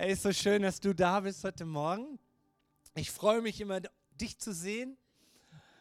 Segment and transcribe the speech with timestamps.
[0.00, 2.20] Hey, ist so schön, dass du da bist heute Morgen.
[2.94, 3.80] Ich freue mich immer,
[4.12, 4.96] dich zu sehen.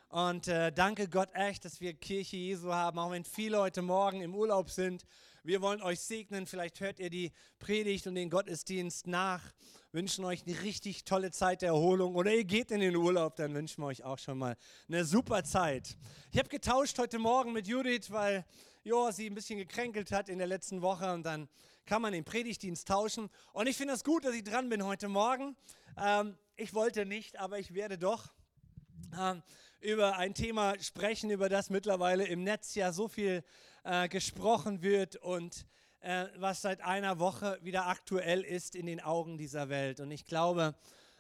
[0.10, 4.22] Und äh, danke Gott echt, dass wir Kirche Jesu haben, auch wenn viele heute Morgen
[4.22, 5.06] im Urlaub sind.
[5.44, 6.48] Wir wollen euch segnen.
[6.48, 9.54] Vielleicht hört ihr die Predigt und den Gottesdienst nach.
[9.92, 12.16] Wünschen euch eine richtig tolle Zeit der Erholung.
[12.16, 14.58] Oder ihr geht in den Urlaub, dann wünschen wir euch auch schon mal
[14.88, 15.96] eine super Zeit.
[16.32, 18.48] Ich habe getauscht heute Morgen mit Judith, weil
[18.84, 21.14] jo, sie ein bisschen gekränkelt hat in der letzten Woche.
[21.14, 21.48] Und dann
[21.88, 23.30] kann man den Predigtdienst tauschen.
[23.54, 25.56] Und ich finde es das gut, dass ich dran bin heute Morgen.
[25.98, 28.28] Ähm, ich wollte nicht, aber ich werde doch
[29.18, 29.42] ähm,
[29.80, 33.44] über ein Thema sprechen, über das mittlerweile im Netz ja so viel
[33.84, 35.66] äh, gesprochen wird und
[36.02, 40.02] äh, was seit einer Woche wieder aktuell ist in den Augen dieser Welt.
[40.02, 40.76] Und ich glaube,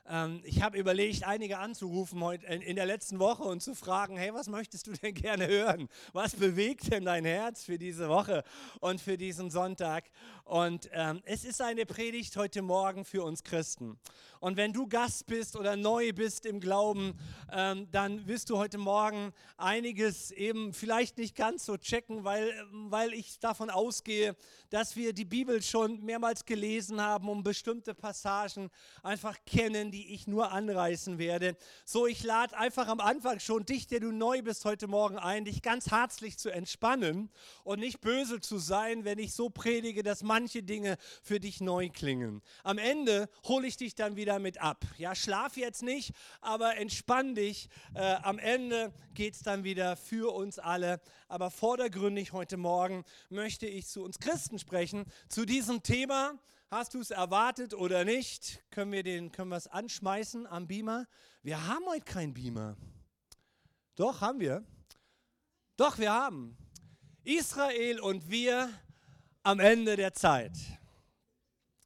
[0.09, 4.33] ähm, ich habe überlegt, einige anzurufen heute in der letzten Woche und zu fragen, hey,
[4.33, 5.89] was möchtest du denn gerne hören?
[6.13, 8.43] Was bewegt denn dein Herz für diese Woche
[8.79, 10.05] und für diesen Sonntag?
[10.45, 13.99] Und ähm, es ist eine Predigt heute Morgen für uns Christen.
[14.39, 17.17] Und wenn du Gast bist oder neu bist im Glauben,
[17.51, 23.13] ähm, dann wirst du heute Morgen einiges eben vielleicht nicht ganz so checken, weil, weil
[23.13, 24.35] ich davon ausgehe,
[24.69, 28.69] dass wir die Bibel schon mehrmals gelesen haben und bestimmte Passagen
[29.01, 31.57] einfach kennen, die ich nur anreißen werde.
[31.83, 35.45] So, ich lade einfach am Anfang schon dich, der du neu bist heute Morgen ein,
[35.45, 37.31] dich ganz herzlich zu entspannen
[37.63, 41.89] und nicht böse zu sein, wenn ich so predige, dass manche Dinge für dich neu
[41.89, 42.43] klingen.
[42.63, 44.83] Am Ende hole ich dich dann wieder wieder mit ab.
[44.97, 47.69] Ja, schlaf jetzt nicht, aber entspann dich.
[47.93, 50.99] Äh, am Ende geht es dann wieder für uns alle.
[51.29, 56.33] Aber vordergründig heute Morgen möchte ich zu uns Christen sprechen, zu diesem Thema.
[56.69, 58.61] Hast du es erwartet oder nicht?
[58.71, 61.07] Können wir den, können wir es anschmeißen am Beamer?
[61.41, 62.75] Wir haben heute keinen Beamer.
[63.95, 64.65] Doch, haben wir.
[65.77, 66.57] Doch, wir haben.
[67.23, 68.69] Israel und wir
[69.43, 70.57] am Ende der Zeit.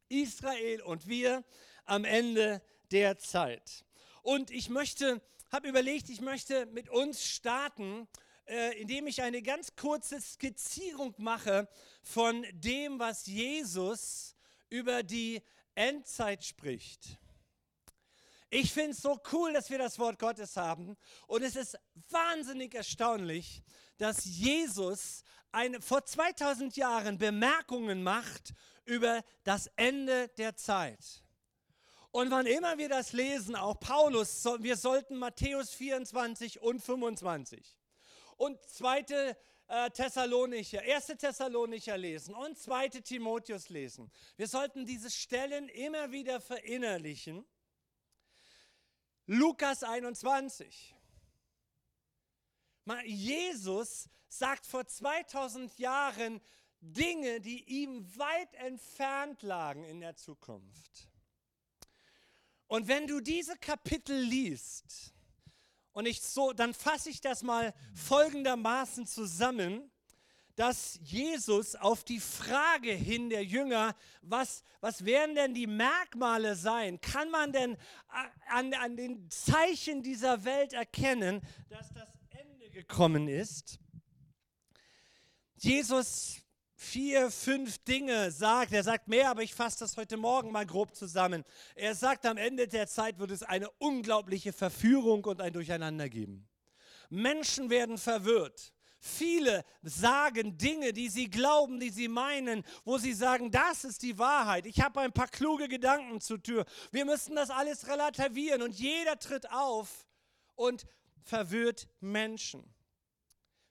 [0.09, 1.43] Israel und wir
[1.85, 2.59] am Ende
[2.89, 3.85] der Zeit.
[4.23, 5.21] Und ich möchte,
[5.51, 8.07] habe überlegt, ich möchte mit uns starten,
[8.47, 11.69] äh, indem ich eine ganz kurze Skizzierung mache
[12.01, 14.35] von dem, was Jesus
[14.71, 15.43] über die
[15.75, 17.19] Endzeit spricht.
[18.49, 20.97] Ich finde es so cool, dass wir das Wort Gottes haben.
[21.27, 21.77] Und es ist
[22.09, 23.61] wahnsinnig erstaunlich,
[23.97, 28.53] dass Jesus eine, vor 2000 Jahren Bemerkungen macht
[28.85, 31.23] über das Ende der Zeit.
[32.11, 37.77] Und wann immer wir das lesen, auch Paulus, wir sollten Matthäus 24 und 25
[38.35, 39.37] und zweite
[39.71, 44.11] äh, Thessalonicher, erste Thessalonicher lesen und zweite Timotheus lesen.
[44.35, 47.45] Wir sollten diese Stellen immer wieder verinnerlichen.
[49.27, 50.93] Lukas 21.
[53.05, 56.41] Jesus sagt vor 2000 Jahren
[56.81, 61.07] Dinge, die ihm weit entfernt lagen in der Zukunft.
[62.67, 65.13] Und wenn du diese Kapitel liest,
[65.93, 69.91] und ich so, dann fasse ich das mal folgendermaßen zusammen,
[70.55, 76.99] dass Jesus auf die Frage hin der Jünger, was, was werden denn die Merkmale sein?
[77.01, 77.77] Kann man denn
[78.49, 83.79] an, an den Zeichen dieser Welt erkennen, dass das Ende gekommen ist?
[85.55, 86.41] Jesus
[86.81, 88.73] vier, fünf Dinge sagt.
[88.73, 91.45] Er sagt mehr, aber ich fasse das heute Morgen mal grob zusammen.
[91.75, 96.49] Er sagt, am Ende der Zeit wird es eine unglaubliche Verführung und ein Durcheinander geben.
[97.09, 98.73] Menschen werden verwirrt.
[98.99, 104.17] Viele sagen Dinge, die sie glauben, die sie meinen, wo sie sagen, das ist die
[104.17, 104.65] Wahrheit.
[104.65, 106.65] Ich habe ein paar kluge Gedanken zur Tür.
[106.91, 110.07] Wir müssen das alles relativieren und jeder tritt auf
[110.55, 110.85] und
[111.23, 112.63] verwirrt Menschen.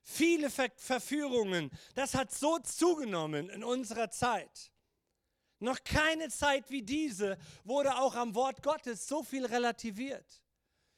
[0.03, 4.71] Viele Ver Verführungen, das hat so zugenommen in unserer Zeit.
[5.59, 10.41] Noch keine Zeit wie diese wurde auch am Wort Gottes so viel relativiert.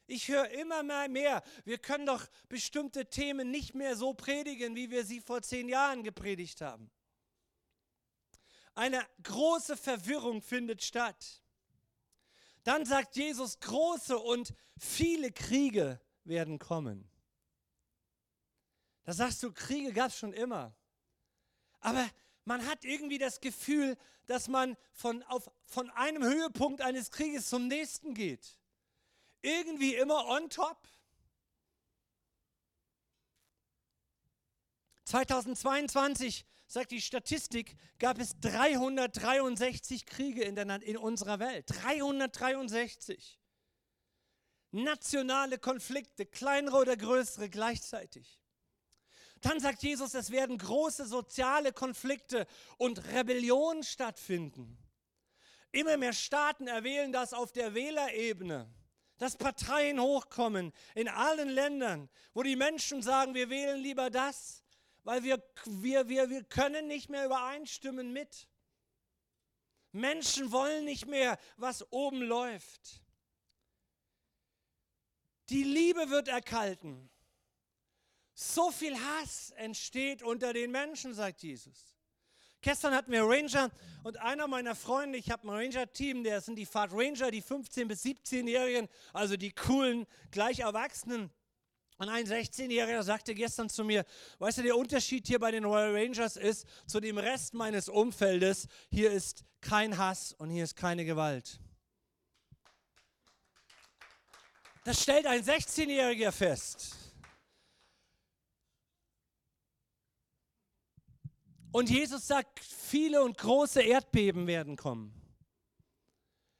[0.05, 4.89] Ich höre immer mehr, mehr, wir können doch bestimmte Themen nicht mehr so predigen, wie
[4.89, 6.89] wir sie vor zehn Jahren gepredigt haben.
[8.75, 11.41] Eine große Verwirrung findet statt.
[12.63, 17.09] Dann sagt Jesus, große und viele Kriege werden kommen.
[19.03, 20.75] Da sagst du, Kriege gab es schon immer.
[21.79, 22.09] Aber
[22.45, 27.67] man hat irgendwie das Gefühl, dass man von, auf, von einem Höhepunkt eines Krieges zum
[27.67, 28.57] nächsten geht.
[29.41, 30.87] Irgendwie immer on top.
[35.03, 41.65] 2022, sagt die Statistik, gab es 363 Kriege in, der, in unserer Welt.
[41.67, 43.39] 363.
[44.71, 48.42] Nationale Konflikte, kleinere oder größere gleichzeitig.
[49.43, 52.47] Dann sagt Jesus, es werden große soziale Konflikte
[52.77, 54.77] und Rebellionen stattfinden.
[55.73, 58.73] Immer mehr Staaten erwählen das auf der Wählerebene,
[59.17, 64.63] dass Parteien hochkommen in allen Ländern, wo die Menschen sagen, wir wählen lieber das,
[65.03, 68.47] weil wir, wir, wir, wir können nicht mehr übereinstimmen mit.
[69.91, 73.01] Menschen wollen nicht mehr, was oben läuft.
[75.49, 77.09] Die Liebe wird erkalten.
[78.33, 81.93] So viel Hass entsteht unter den Menschen, sagt Jesus.
[82.61, 83.71] Gestern hatten wir Ranger
[84.03, 87.87] und einer meiner Freunde, ich habe ein Ranger-Team, der sind die Fahrt Ranger, die 15-
[87.87, 91.29] bis 17-Jährigen, also die coolen, gleich Erwachsenen.
[91.97, 94.05] Und ein 16-Jähriger sagte gestern zu mir,
[94.39, 98.67] weißt du, der Unterschied hier bei den Royal Rangers ist zu dem Rest meines Umfeldes,
[98.89, 101.59] hier ist kein Hass und hier ist keine Gewalt.
[104.85, 107.02] Das stellt ein 16-Jähriger fest.
[111.73, 115.11] Und Jesus sagt, viele und große Erdbeben werden kommen.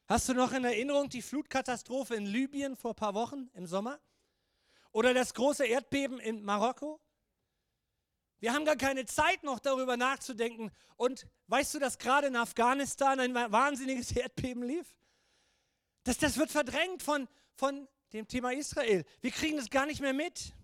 [0.07, 3.99] Hast du noch in Erinnerung die Flutkatastrophe in Libyen vor ein paar Wochen im Sommer?
[4.91, 6.99] Oder das große Erdbeben in Marokko?
[8.39, 10.71] Wir haben gar keine Zeit noch darüber nachzudenken.
[10.97, 14.95] Und weißt du, dass gerade in Afghanistan ein wahnsinniges Erdbeben lief?
[16.05, 19.05] Das, das wird verdrängt von, von dem Thema Israel.
[19.21, 20.55] Wir kriegen das gar nicht mehr mit.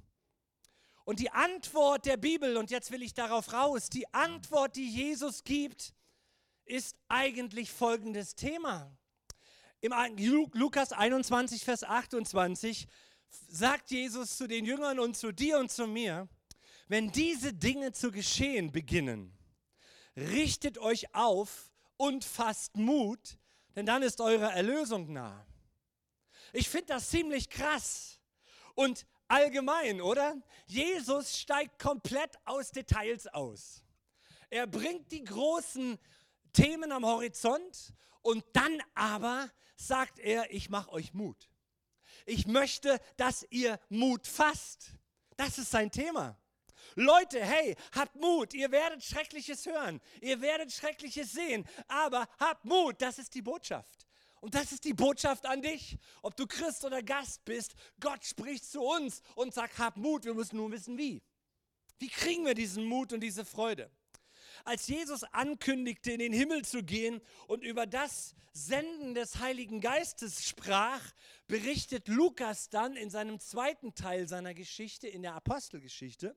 [1.09, 5.43] Und die Antwort der Bibel, und jetzt will ich darauf raus, die Antwort, die Jesus
[5.43, 5.95] gibt,
[6.65, 8.95] ist eigentlich folgendes Thema.
[9.81, 9.91] Im
[10.53, 12.87] Lukas 21, Vers 28
[13.47, 16.29] sagt Jesus zu den Jüngern und zu dir und zu mir,
[16.89, 19.35] wenn diese Dinge zu geschehen beginnen,
[20.15, 23.39] richtet euch auf und fasst Mut,
[23.75, 25.43] denn dann ist eure Erlösung nah.
[26.53, 28.19] Ich finde das ziemlich krass
[28.75, 30.35] und allgemein, oder?
[30.65, 33.83] Jesus steigt komplett aus Details aus.
[34.49, 35.97] Er bringt die großen
[36.51, 41.49] Themen am Horizont und dann aber sagt er, ich mache euch Mut.
[42.25, 44.91] Ich möchte, dass ihr Mut fasst.
[45.37, 46.37] Das ist sein Thema.
[46.95, 53.01] Leute, hey, habt Mut, ihr werdet Schreckliches hören, ihr werdet Schreckliches sehen, aber habt Mut,
[53.01, 54.08] das ist die Botschaft.
[54.41, 55.97] Und das ist die Botschaft an dich.
[56.21, 60.33] Ob du Christ oder Gast bist, Gott spricht zu uns und sagt, hab Mut, wir
[60.33, 61.21] müssen nur wissen, wie.
[61.97, 63.91] Wie kriegen wir diesen Mut und diese Freude?
[64.63, 70.47] Als Jesus ankündigte, in den Himmel zu gehen und über das Senden des Heiligen Geistes
[70.47, 71.01] sprach,
[71.47, 76.35] berichtet Lukas dann in seinem zweiten Teil seiner Geschichte, in der Apostelgeschichte,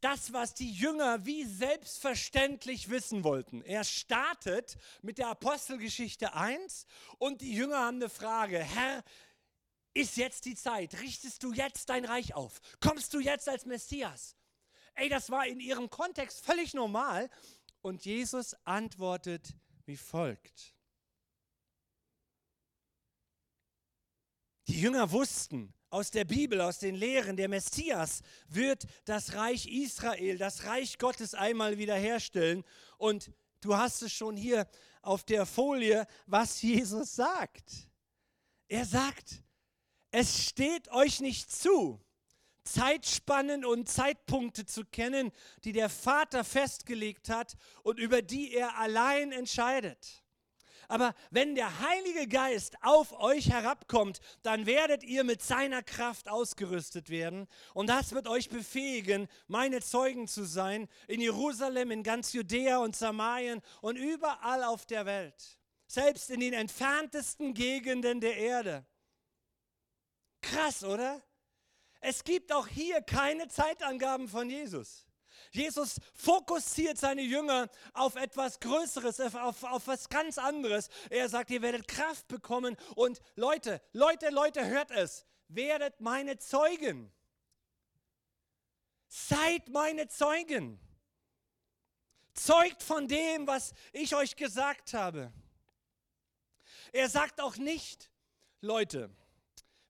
[0.00, 3.62] das, was die Jünger wie selbstverständlich wissen wollten.
[3.62, 6.86] Er startet mit der Apostelgeschichte 1
[7.18, 8.58] und die Jünger haben eine Frage.
[8.58, 9.04] Herr,
[9.94, 11.00] ist jetzt die Zeit?
[11.00, 12.60] Richtest du jetzt dein Reich auf?
[12.80, 14.36] Kommst du jetzt als Messias?
[14.94, 17.30] Ey, das war in ihrem Kontext völlig normal.
[17.80, 19.54] Und Jesus antwortet
[19.86, 20.74] wie folgt.
[24.66, 30.38] Die Jünger wussten aus der Bibel, aus den Lehren, der Messias wird das Reich Israel,
[30.38, 32.64] das Reich Gottes einmal wiederherstellen.
[32.98, 34.66] Und du hast es schon hier
[35.02, 37.88] auf der Folie, was Jesus sagt.
[38.68, 39.42] Er sagt,
[40.10, 42.04] es steht euch nicht zu,
[42.64, 45.32] Zeitspannen und Zeitpunkte zu kennen,
[45.64, 50.22] die der Vater festgelegt hat und über die er allein entscheidet.
[50.88, 57.10] Aber wenn der Heilige Geist auf euch herabkommt, dann werdet ihr mit seiner Kraft ausgerüstet
[57.10, 57.46] werden.
[57.74, 62.96] Und das wird euch befähigen, meine Zeugen zu sein in Jerusalem, in ganz Judäa und
[62.96, 65.58] Samarien und überall auf der Welt.
[65.86, 68.86] Selbst in den entferntesten Gegenden der Erde.
[70.40, 71.22] Krass, oder?
[72.00, 75.07] Es gibt auch hier keine Zeitangaben von Jesus.
[75.50, 80.88] Jesus fokussiert seine Jünger auf etwas Größeres, auf, auf was ganz anderes.
[81.10, 87.12] Er sagt, ihr werdet Kraft bekommen und Leute, Leute, Leute, hört es, werdet meine Zeugen.
[89.08, 90.78] Seid meine Zeugen.
[92.34, 95.32] Zeugt von dem, was ich euch gesagt habe.
[96.92, 98.10] Er sagt auch nicht,
[98.60, 99.10] Leute,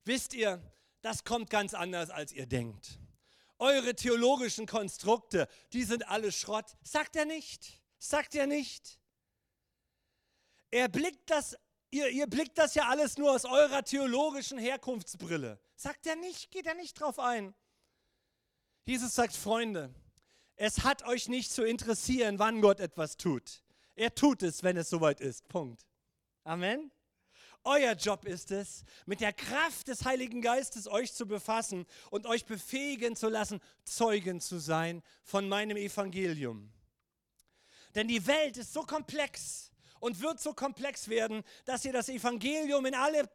[0.05, 0.61] wisst ihr,
[1.01, 2.99] das kommt ganz anders, als ihr denkt.
[3.59, 6.77] Eure theologischen Konstrukte, die sind alle Schrott.
[6.81, 7.81] Sagt er nicht.
[7.99, 8.99] Sagt er nicht.
[10.71, 11.57] Er blickt das,
[11.91, 15.59] ihr, ihr blickt das ja alles nur aus eurer theologischen Herkunftsbrille.
[15.75, 17.53] Sagt er nicht, geht er nicht drauf ein.
[18.85, 19.93] Jesus sagt, Freunde,
[20.55, 23.61] es hat euch nicht zu interessieren, wann Gott etwas tut.
[23.95, 25.47] Er tut es, wenn es soweit ist.
[25.49, 25.85] Punkt.
[26.43, 26.91] Amen.
[27.63, 32.45] Euer Job ist es, mit der Kraft des Heiligen Geistes euch zu befassen und euch
[32.45, 36.71] befähigen zu lassen, Zeugen zu sein von meinem Evangelium.
[37.95, 42.85] Denn die Welt ist so komplex und wird so komplex werden, dass ihr das Evangelium
[42.85, 43.29] in alle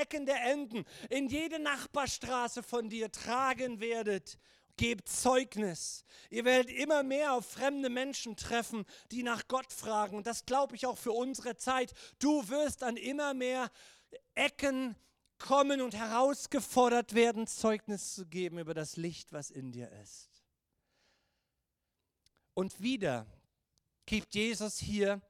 [0.00, 4.38] Ecken der Enden, in jede Nachbarstraße von dir tragen werdet.
[4.76, 6.04] Gebt Zeugnis.
[6.28, 10.16] Ihr werdet immer mehr auf fremde Menschen treffen, die nach Gott fragen.
[10.16, 11.92] Und das glaube ich auch für unsere Zeit.
[12.18, 13.70] Du wirst an immer mehr
[14.34, 14.96] Ecken
[15.38, 20.30] kommen und herausgefordert werden, Zeugnis zu geben über das Licht, was in dir ist.
[22.54, 23.26] Und wieder
[24.06, 25.20] gibt Jesus hier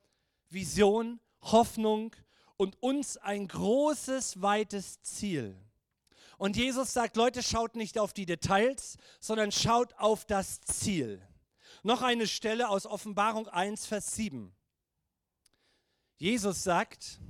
[0.49, 2.15] Vision, Hoffnung
[2.57, 5.57] und uns ein großes, weites Ziel.
[6.38, 11.26] Und Jesus sagt, Leute, schaut nicht auf die Details, sondern schaut auf das Ziel.
[11.83, 14.55] Noch eine Stelle aus Offenbarung 1, Vers 7.
[16.19, 17.21] Jesus sagt,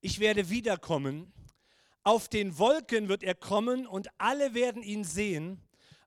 [0.00, 1.32] ich werde wiederkommen,
[2.02, 5.62] auf den Wolken wird er kommen und alle werden ihn sehen,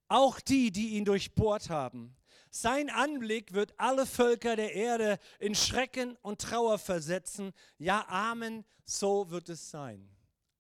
[0.07, 2.15] auch die, die ihn durchbohrt haben.
[2.49, 7.53] Sein Anblick wird alle Völker der Erde in Schrecken und Trauer versetzen.
[7.77, 10.09] Ja, Amen, so wird es sein.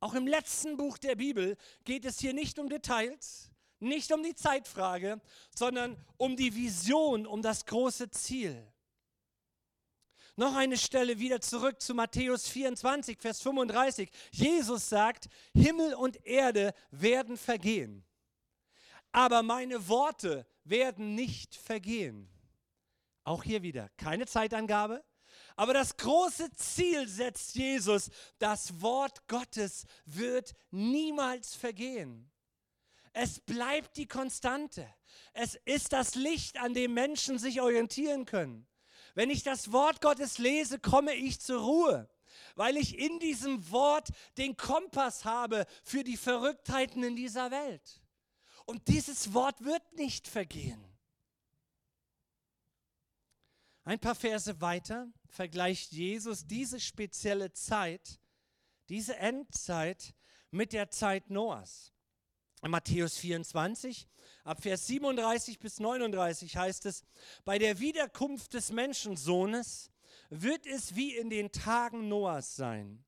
[0.01, 1.55] Auch im letzten Buch der Bibel
[1.85, 5.21] geht es hier nicht um Details, nicht um die Zeitfrage,
[5.55, 8.67] sondern um die Vision, um das große Ziel.
[10.35, 14.09] Noch eine Stelle wieder zurück zu Matthäus 24, Vers 35.
[14.31, 18.03] Jesus sagt, Himmel und Erde werden vergehen,
[19.11, 22.27] aber meine Worte werden nicht vergehen.
[23.23, 25.03] Auch hier wieder keine Zeitangabe,
[25.61, 32.31] aber das große Ziel setzt Jesus, das Wort Gottes wird niemals vergehen.
[33.13, 34.91] Es bleibt die Konstante.
[35.33, 38.65] Es ist das Licht, an dem Menschen sich orientieren können.
[39.13, 42.09] Wenn ich das Wort Gottes lese, komme ich zur Ruhe,
[42.55, 44.07] weil ich in diesem Wort
[44.39, 48.01] den Kompass habe für die Verrücktheiten in dieser Welt.
[48.65, 50.90] Und dieses Wort wird nicht vergehen.
[53.83, 58.19] Ein paar Verse weiter vergleicht Jesus diese spezielle Zeit,
[58.89, 60.13] diese Endzeit
[60.51, 61.91] mit der Zeit Noahs.
[62.63, 64.07] In Matthäus 24,
[64.43, 67.03] ab Vers 37 bis 39 heißt es,
[67.43, 69.89] bei der Wiederkunft des Menschensohnes
[70.29, 73.03] wird es wie in den Tagen Noahs sein.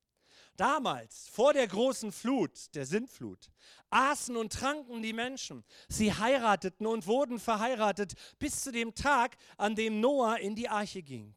[0.56, 3.50] Damals, vor der großen Flut, der Sintflut,
[3.90, 5.64] aßen und tranken die Menschen.
[5.88, 11.02] Sie heirateten und wurden verheiratet bis zu dem Tag, an dem Noah in die Arche
[11.02, 11.36] ging.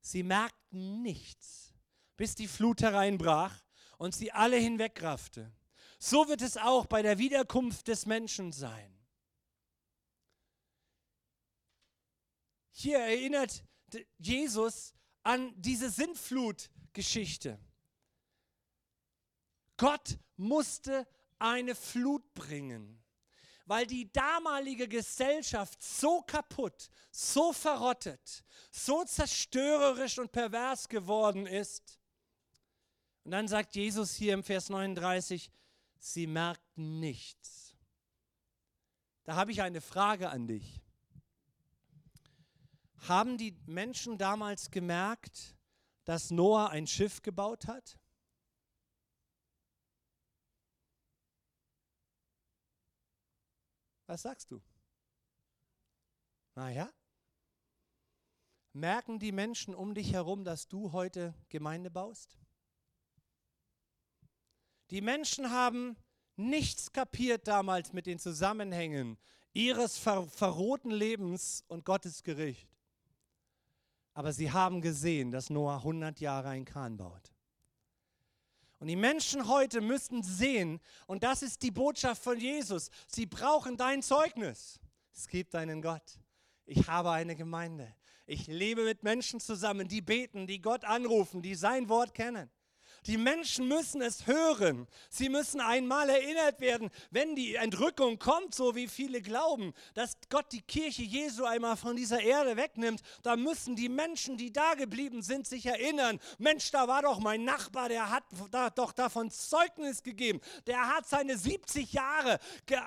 [0.00, 1.74] Sie merkten nichts,
[2.16, 3.54] bis die Flut hereinbrach
[3.98, 5.52] und sie alle hinwegraffte.
[5.98, 8.94] So wird es auch bei der Wiederkunft des Menschen sein.
[12.70, 13.64] Hier erinnert
[14.18, 17.58] Jesus an diese Sintflutgeschichte.
[19.78, 21.06] Gott musste
[21.38, 23.02] eine Flut bringen,
[23.64, 31.98] weil die damalige Gesellschaft so kaputt, so verrottet, so zerstörerisch und pervers geworden ist.
[33.24, 35.50] Und dann sagt Jesus hier im Vers 39,
[35.98, 37.76] sie merkten nichts.
[39.24, 40.80] Da habe ich eine Frage an dich.
[43.06, 45.56] Haben die Menschen damals gemerkt,
[46.04, 47.98] dass Noah ein Schiff gebaut hat?
[54.08, 54.62] Was sagst du?
[56.54, 56.90] Naja,
[58.72, 62.38] merken die Menschen um dich herum, dass du heute Gemeinde baust?
[64.90, 65.98] Die Menschen haben
[66.36, 69.18] nichts kapiert damals mit den Zusammenhängen
[69.52, 72.70] ihres ver verrohten Lebens und Gottes Gericht.
[74.14, 77.34] Aber sie haben gesehen, dass Noah 100 Jahre ein Kahn baut.
[78.78, 83.76] Und die Menschen heute müssen sehen, und das ist die Botschaft von Jesus, sie brauchen
[83.76, 84.80] dein Zeugnis.
[85.12, 86.20] Es gibt einen Gott.
[86.64, 87.92] Ich habe eine Gemeinde.
[88.26, 92.50] Ich lebe mit Menschen zusammen, die beten, die Gott anrufen, die sein Wort kennen.
[93.08, 94.86] Die Menschen müssen es hören.
[95.08, 100.52] Sie müssen einmal erinnert werden, wenn die Entrückung kommt, so wie viele glauben, dass Gott
[100.52, 105.22] die Kirche Jesu einmal von dieser Erde wegnimmt, da müssen die Menschen, die da geblieben
[105.22, 110.02] sind, sich erinnern, Mensch, da war doch mein Nachbar, der hat da, doch davon Zeugnis
[110.02, 110.42] gegeben.
[110.66, 112.38] Der hat seine 70 Jahre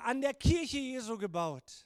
[0.04, 1.84] an der Kirche Jesu gebaut.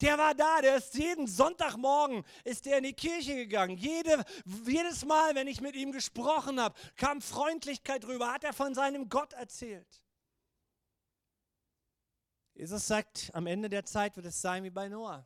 [0.00, 3.76] Der war da, der ist jeden Sonntagmorgen ist der in die Kirche gegangen.
[3.76, 4.24] Jede,
[4.66, 9.08] jedes Mal, wenn ich mit ihm gesprochen habe, kam Freundlichkeit rüber, hat er von seinem
[9.08, 10.02] Gott erzählt.
[12.54, 15.24] Jesus sagt, am Ende der Zeit wird es sein wie bei Noah.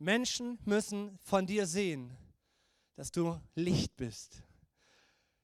[0.00, 2.16] Menschen müssen von dir sehen,
[2.94, 4.42] dass du Licht bist.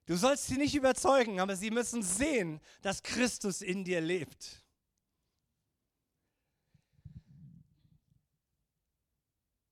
[0.06, 4.63] Du sollst sie nicht überzeugen, aber sie müssen sehen, dass Christus in dir lebt.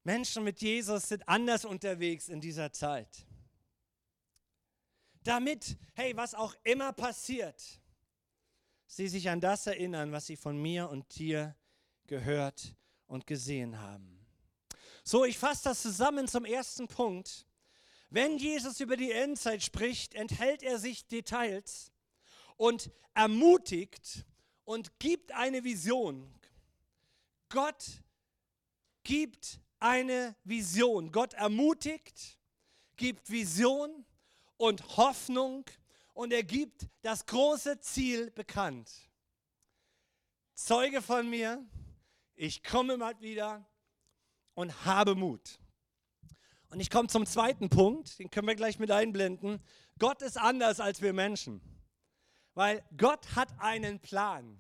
[0.04, 3.26] Menschen mit Jesus sind anders unterwegs in dieser Zeit.
[5.23, 7.80] Damit, hey, was auch immer passiert,
[8.87, 11.56] sie sich an das erinnern, was sie von mir und dir
[12.06, 12.75] gehört
[13.06, 14.26] und gesehen haben.
[15.04, 17.47] So, ich fasse das zusammen zum ersten Punkt.
[18.11, 21.92] Wenn Jesus über die Endzeit spricht, enthält er sich Details
[22.56, 24.26] und ermutigt
[24.64, 26.32] und gibt eine Vision.
[27.49, 27.85] Gott
[29.02, 31.12] gibt eine Vision.
[31.12, 32.38] Gott ermutigt,
[32.96, 34.04] gibt Vision
[34.56, 35.64] und Hoffnung
[36.14, 38.90] und er gibt das große Ziel bekannt.
[40.54, 41.64] Zeuge von mir,
[42.34, 43.66] ich komme mal wieder
[44.54, 45.58] und habe Mut.
[46.68, 49.62] Und ich komme zum zweiten Punkt, den können wir gleich mit einblenden.
[49.98, 51.60] Gott ist anders als wir Menschen,
[52.54, 54.58] weil Gott hat einen Plan.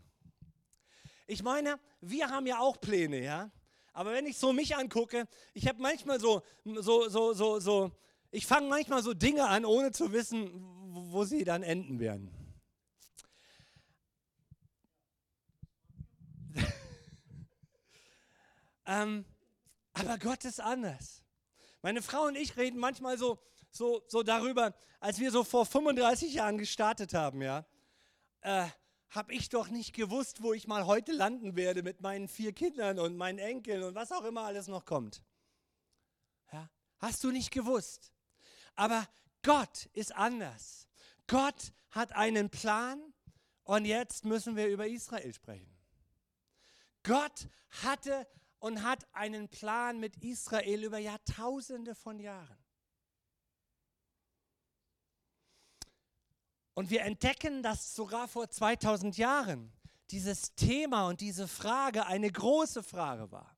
[1.26, 3.50] Ich meine, wir haben ja auch Pläne, ja.
[3.92, 7.90] Aber wenn ich so mich angucke, ich habe manchmal so, so, so, so, so,
[8.30, 10.50] ich fange manchmal so Dinge an, ohne zu wissen,
[11.10, 12.30] wo sie dann enden werden.
[18.86, 19.26] ähm,
[19.92, 21.22] aber Gott ist anders.
[21.82, 23.38] Meine Frau und ich reden manchmal so,
[23.70, 27.66] so, so darüber, als wir so vor 35 Jahren gestartet haben, ja.
[28.40, 28.68] Äh,
[29.12, 32.98] habe ich doch nicht gewusst, wo ich mal heute landen werde mit meinen vier Kindern
[32.98, 35.22] und meinen Enkeln und was auch immer alles noch kommt.
[36.50, 36.70] Ja?
[36.98, 38.12] Hast du nicht gewusst?
[38.74, 39.06] Aber
[39.42, 40.88] Gott ist anders.
[41.26, 43.12] Gott hat einen Plan
[43.64, 45.76] und jetzt müssen wir über Israel sprechen.
[47.02, 47.48] Gott
[47.82, 48.26] hatte
[48.60, 52.61] und hat einen Plan mit Israel über Jahrtausende von Jahren.
[56.74, 59.72] Und wir entdecken, dass sogar vor 2000 Jahren
[60.10, 63.56] dieses Thema und diese Frage eine große Frage war.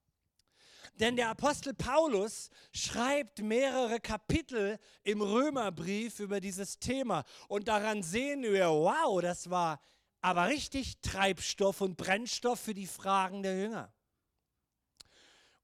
[1.00, 7.24] Denn der Apostel Paulus schreibt mehrere Kapitel im Römerbrief über dieses Thema.
[7.48, 9.80] Und daran sehen wir, wow, das war
[10.20, 13.92] aber richtig Treibstoff und Brennstoff für die Fragen der Jünger.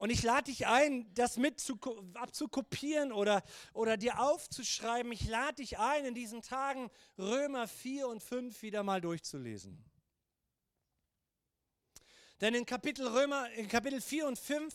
[0.01, 1.79] Und ich lade dich ein, das mit zu,
[2.15, 3.43] abzukopieren oder,
[3.75, 5.13] oder dir aufzuschreiben.
[5.13, 9.85] Ich lade dich ein, in diesen Tagen Römer 4 und 5 wieder mal durchzulesen.
[12.41, 14.75] Denn in Kapitel, Römer, in Kapitel 4 und 5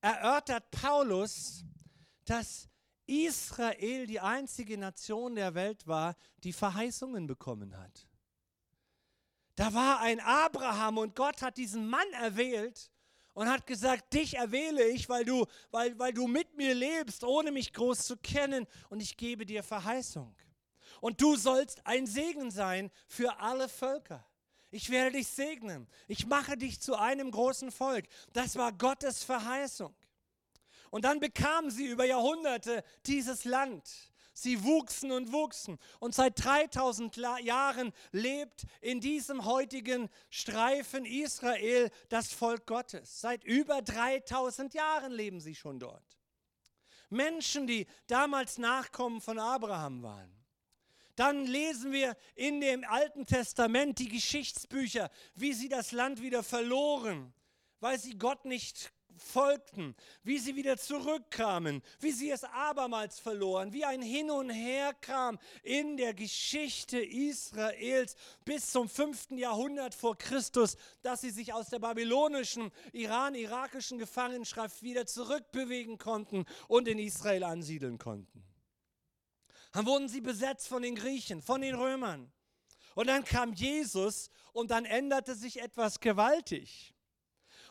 [0.00, 1.64] erörtert Paulus,
[2.24, 2.68] dass
[3.06, 8.08] Israel die einzige Nation der Welt war, die Verheißungen bekommen hat.
[9.54, 12.90] Da war ein Abraham und Gott hat diesen Mann erwählt
[13.34, 17.50] und hat gesagt, dich erwähle ich, weil du, weil, weil du mit mir lebst, ohne
[17.52, 20.34] mich groß zu kennen und ich gebe dir Verheißung.
[21.00, 24.24] Und du sollst ein Segen sein für alle Völker.
[24.70, 25.86] Ich werde dich segnen.
[26.08, 28.06] Ich mache dich zu einem großen Volk.
[28.32, 29.94] Das war Gottes Verheißung.
[30.90, 34.13] Und dann bekamen sie über Jahrhunderte dieses Land.
[34.36, 35.78] Sie wuchsen und wuchsen.
[36.00, 43.20] Und seit 3000 Jahren lebt in diesem heutigen Streifen Israel das Volk Gottes.
[43.20, 46.18] Seit über 3000 Jahren leben sie schon dort.
[47.10, 50.44] Menschen, die damals Nachkommen von Abraham waren.
[51.14, 57.32] Dann lesen wir in dem Alten Testament die Geschichtsbücher, wie sie das Land wieder verloren,
[57.78, 63.84] weil sie Gott nicht folgten, wie sie wieder zurückkamen, wie sie es abermals verloren, wie
[63.84, 69.32] ein Hin und Her kam in der Geschichte Israels bis zum 5.
[69.32, 76.88] Jahrhundert vor Christus, dass sie sich aus der babylonischen, iran-irakischen Gefangenschaft wieder zurückbewegen konnten und
[76.88, 78.44] in Israel ansiedeln konnten.
[79.72, 82.32] Dann wurden sie besetzt von den Griechen, von den Römern.
[82.94, 86.93] Und dann kam Jesus und dann änderte sich etwas gewaltig.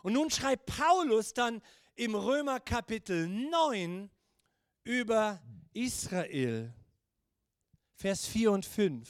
[0.04, 1.62] Und nun schreibt Paulus dann
[1.96, 4.12] im Römer Kapitel 9
[4.84, 6.74] über Israel,
[7.96, 9.10] Vers 4 und 5.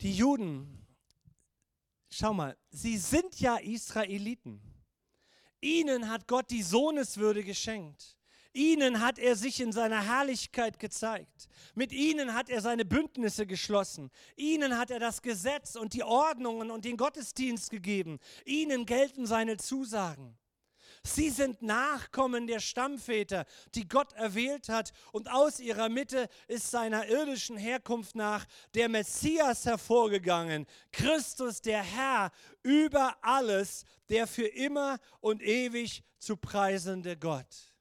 [0.00, 0.86] Die Juden,
[2.08, 4.62] schau mal, sie sind ja Israeliten.
[5.60, 8.16] Ihnen hat Gott die Sohneswürde geschenkt.
[8.54, 11.48] Ihnen hat er sich in seiner Herrlichkeit gezeigt.
[11.74, 14.10] Mit ihnen hat er seine Bündnisse geschlossen.
[14.36, 18.20] Ihnen hat er das Gesetz und die Ordnungen und den Gottesdienst gegeben.
[18.44, 20.38] Ihnen gelten seine Zusagen.
[21.06, 27.06] Sie sind Nachkommen der Stammväter, die Gott erwählt hat, und aus ihrer Mitte ist seiner
[27.08, 32.30] irdischen Herkunft nach der Messias hervorgegangen, Christus der Herr
[32.62, 37.73] über alles, der für immer und ewig zu preisende Gott.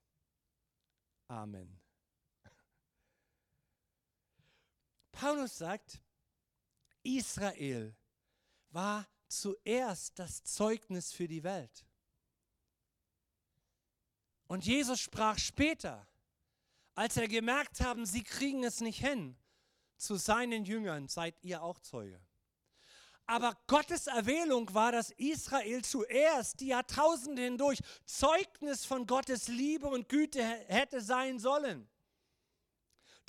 [1.33, 1.81] Amen.
[5.11, 5.99] Paulus sagt,
[7.01, 7.95] Israel
[8.69, 11.87] war zuerst das Zeugnis für die Welt.
[14.45, 16.07] Und Jesus sprach später,
[16.93, 19.35] als er gemerkt haben, sie kriegen es nicht hin,
[19.97, 22.21] zu seinen Jüngern seid ihr auch Zeuge.
[23.25, 30.09] Aber Gottes Erwählung war, dass Israel zuerst die Jahrtausende hindurch Zeugnis von Gottes Liebe und
[30.09, 31.89] Güte hätte sein sollen.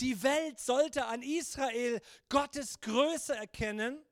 [0.01, 4.05] Die Welt sollte an Israel Gottes Größe erkennen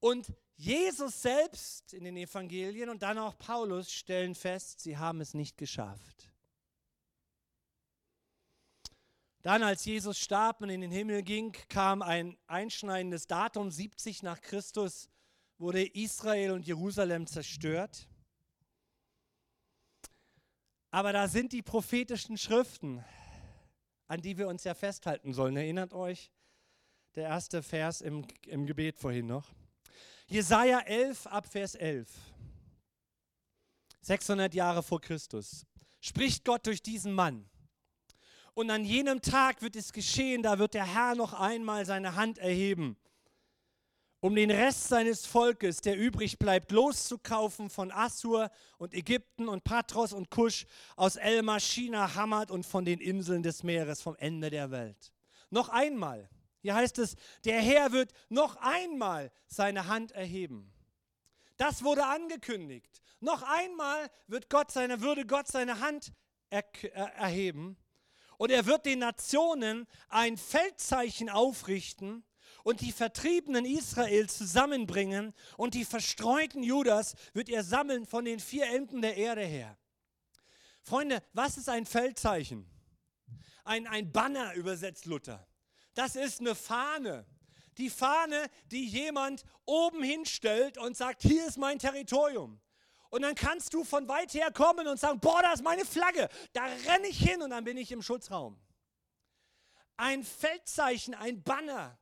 [0.00, 5.34] und Jesus selbst in den Evangelien und dann auch Paulus stellen fest, sie haben es
[5.34, 6.30] nicht geschafft.
[9.46, 14.40] Dann, als Jesus starb und in den Himmel ging, kam ein einschneidendes Datum, 70 nach
[14.40, 15.08] Christus,
[15.56, 18.08] wurde Israel und Jerusalem zerstört.
[20.90, 23.04] Aber da sind die prophetischen Schriften,
[24.08, 25.56] an die wir uns ja festhalten sollen.
[25.56, 26.32] Erinnert euch
[27.14, 29.54] der erste Vers im, im Gebet vorhin noch.
[30.26, 32.10] Jesaja 11 ab Vers 11.
[34.00, 35.64] 600 Jahre vor Christus.
[36.00, 37.48] Spricht Gott durch diesen Mann.
[38.56, 42.38] Und an jenem Tag wird es geschehen, da wird der Herr noch einmal seine Hand
[42.38, 42.96] erheben,
[44.20, 50.14] um den Rest seines Volkes, der übrig bleibt, loszukaufen von Assur und Ägypten und Patros
[50.14, 50.64] und Kusch,
[50.96, 55.12] aus Elma, China, Hamad und von den Inseln des Meeres vom Ende der Welt.
[55.50, 56.26] Noch einmal,
[56.62, 60.72] hier heißt es, der Herr wird noch einmal seine Hand erheben.
[61.58, 63.02] Das wurde angekündigt.
[63.20, 66.14] Noch einmal wird Gott seine, würde Gott seine Hand
[66.48, 66.64] er,
[67.18, 67.76] erheben
[68.38, 72.24] und er wird den Nationen ein Feldzeichen aufrichten
[72.64, 78.66] und die Vertriebenen Israel zusammenbringen und die verstreuten Judas wird er sammeln von den vier
[78.66, 79.78] Enden der Erde her.
[80.82, 82.68] Freunde, was ist ein Feldzeichen?
[83.64, 85.46] Ein, ein Banner übersetzt Luther.
[85.94, 87.26] Das ist eine Fahne.
[87.78, 92.60] Die Fahne, die jemand oben hinstellt und sagt, hier ist mein Territorium.
[93.10, 96.28] Und dann kannst du von weit her kommen und sagen, boah, da ist meine Flagge,
[96.52, 98.58] da renne ich hin und dann bin ich im Schutzraum.
[99.96, 101.98] Ein Feldzeichen, ein Banner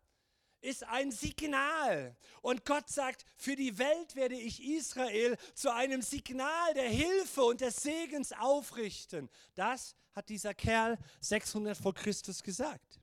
[0.65, 2.17] ist ein Signal.
[2.41, 7.61] Und Gott sagt, für die Welt werde ich Israel zu einem Signal der Hilfe und
[7.61, 9.31] des Segens aufrichten.
[9.55, 13.01] Das hat dieser Kerl 600 vor Christus gesagt.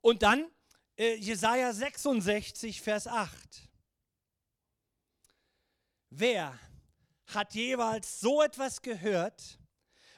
[0.00, 0.46] Und dann
[0.96, 3.67] äh, Jesaja 66, Vers 8.
[6.10, 6.58] Wer
[7.26, 9.58] hat jeweils so etwas gehört?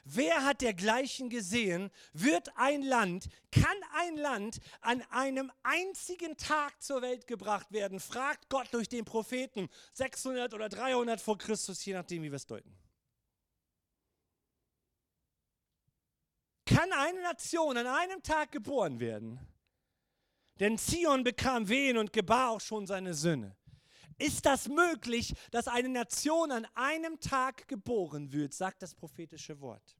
[0.03, 1.91] Wer hat dergleichen gesehen?
[2.13, 7.99] Wird ein Land, kann ein Land an einem einzigen Tag zur Welt gebracht werden?
[7.99, 12.47] Fragt Gott durch den Propheten 600 oder 300 vor Christus, je nachdem, wie wir es
[12.47, 12.75] deuten.
[16.65, 19.39] Kann eine Nation an einem Tag geboren werden?
[20.59, 23.55] Denn Zion bekam Wehen und gebar auch schon seine Söhne.
[24.17, 29.97] Ist das möglich, dass eine Nation an einem Tag geboren wird, sagt das prophetische Wort.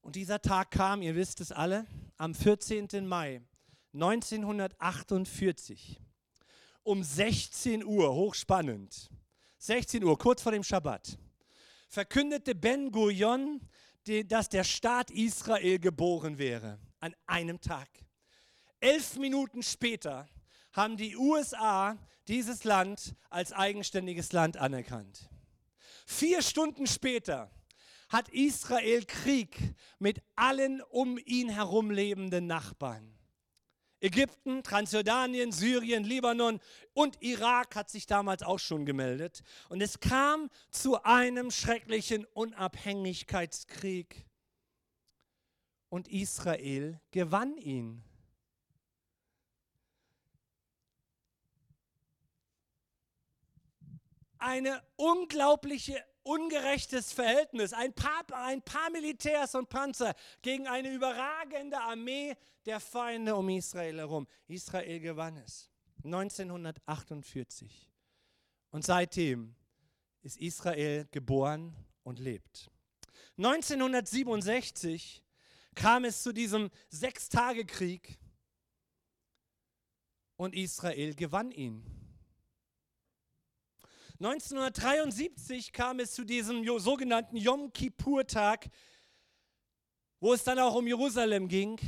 [0.00, 3.06] Und dieser Tag kam, ihr wisst es alle, am 14.
[3.06, 3.42] Mai
[3.94, 6.00] 1948
[6.84, 9.10] um 16 Uhr, hochspannend,
[9.58, 11.18] 16 Uhr, kurz vor dem Schabbat,
[11.88, 13.60] verkündete Ben Gurion,
[14.26, 17.88] dass der Staat Israel geboren wäre, an einem Tag.
[18.80, 20.28] Elf Minuten später
[20.72, 21.96] haben die USA
[22.28, 25.28] dieses Land als eigenständiges Land anerkannt.
[26.06, 27.50] Vier Stunden später
[28.08, 33.12] hat Israel Krieg mit allen um ihn herum lebenden Nachbarn.
[34.02, 36.58] Ägypten, Transjordanien, Syrien, Libanon
[36.92, 39.44] und Irak hat sich damals auch schon gemeldet.
[39.68, 44.26] Und es kam zu einem schrecklichen Unabhängigkeitskrieg.
[45.88, 48.02] Und Israel gewann ihn.
[54.42, 57.72] Eine unglaubliche ungerechtes Verhältnis.
[57.72, 63.98] Ein paar, ein paar Militärs und Panzer gegen eine überragende Armee der Feinde um Israel
[63.98, 64.26] herum.
[64.46, 65.70] Israel gewann es.
[66.04, 67.90] 1948.
[68.70, 69.54] Und seitdem
[70.22, 72.70] ist Israel geboren und lebt.
[73.36, 75.24] 1967
[75.74, 78.18] kam es zu diesem Sechstagekrieg
[80.36, 82.01] und Israel gewann ihn.
[84.24, 88.70] 1973 kam es zu diesem sogenannten Yom Kippur-Tag,
[90.20, 91.80] wo es dann auch um Jerusalem ging.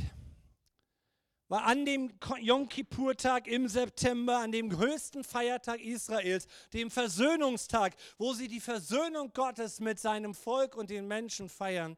[1.47, 8.33] War an dem Yom Kippur-Tag im September, an dem höchsten Feiertag Israels, dem Versöhnungstag, wo
[8.33, 11.95] sie die Versöhnung Gottes mit seinem Volk und den Menschen feiern,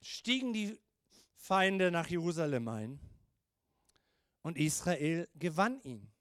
[0.00, 0.80] stiegen die
[1.34, 3.00] Feinde nach Jerusalem ein
[4.40, 6.11] und Israel gewann ihn.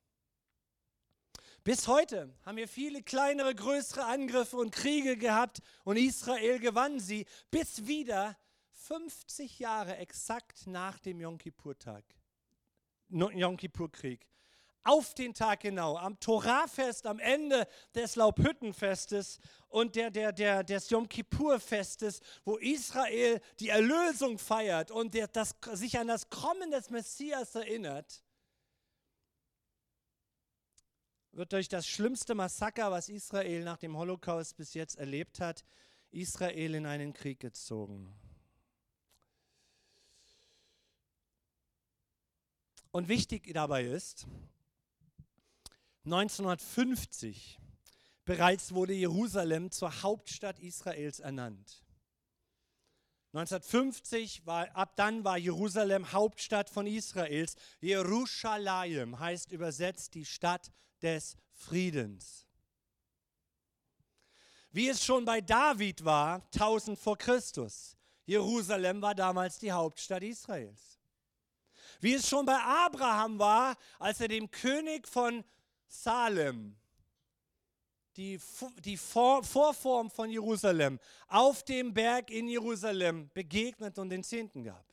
[1.63, 7.27] Bis heute haben wir viele kleinere, größere Angriffe und Kriege gehabt und Israel gewann sie,
[7.51, 8.35] bis wieder
[8.71, 12.03] 50 Jahre exakt nach dem Yom Kippur-Tag,
[13.09, 14.25] Yom Kippur-Krieg.
[14.83, 20.89] Auf den Tag genau, am Torahfest, am Ende des Laubhüttenfestes und der, der, der, des
[20.89, 26.89] Yom Kippur-Festes, wo Israel die Erlösung feiert und der, das, sich an das Kommen des
[26.89, 28.23] Messias erinnert,
[31.31, 35.63] wird durch das schlimmste Massaker, was Israel nach dem Holocaust bis jetzt erlebt hat,
[36.11, 38.13] Israel in einen Krieg gezogen.
[42.91, 44.27] Und wichtig dabei ist,
[46.03, 47.59] 1950
[48.25, 51.83] bereits wurde Jerusalem zur Hauptstadt Israels ernannt.
[53.33, 57.55] 1950 war, ab dann war Jerusalem Hauptstadt von Israels.
[57.79, 60.69] Jerusalem heißt übersetzt die Stadt
[61.01, 62.45] des Friedens.
[64.71, 67.97] Wie es schon bei David war, 1000 vor Christus.
[68.25, 70.99] Jerusalem war damals die Hauptstadt Israels.
[71.99, 75.43] Wie es schon bei Abraham war, als er dem König von
[75.87, 76.77] Salem,
[78.15, 78.39] die,
[78.83, 84.90] die Vor Vorform von Jerusalem, auf dem Berg in Jerusalem begegnet und den Zehnten gab.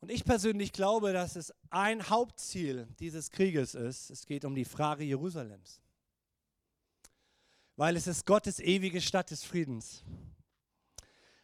[0.00, 4.10] Und ich persönlich glaube, dass es ein Hauptziel dieses Krieges ist.
[4.10, 5.80] Es geht um die Frage Jerusalems.
[7.76, 10.02] Weil es ist Gottes ewige Stadt des Friedens.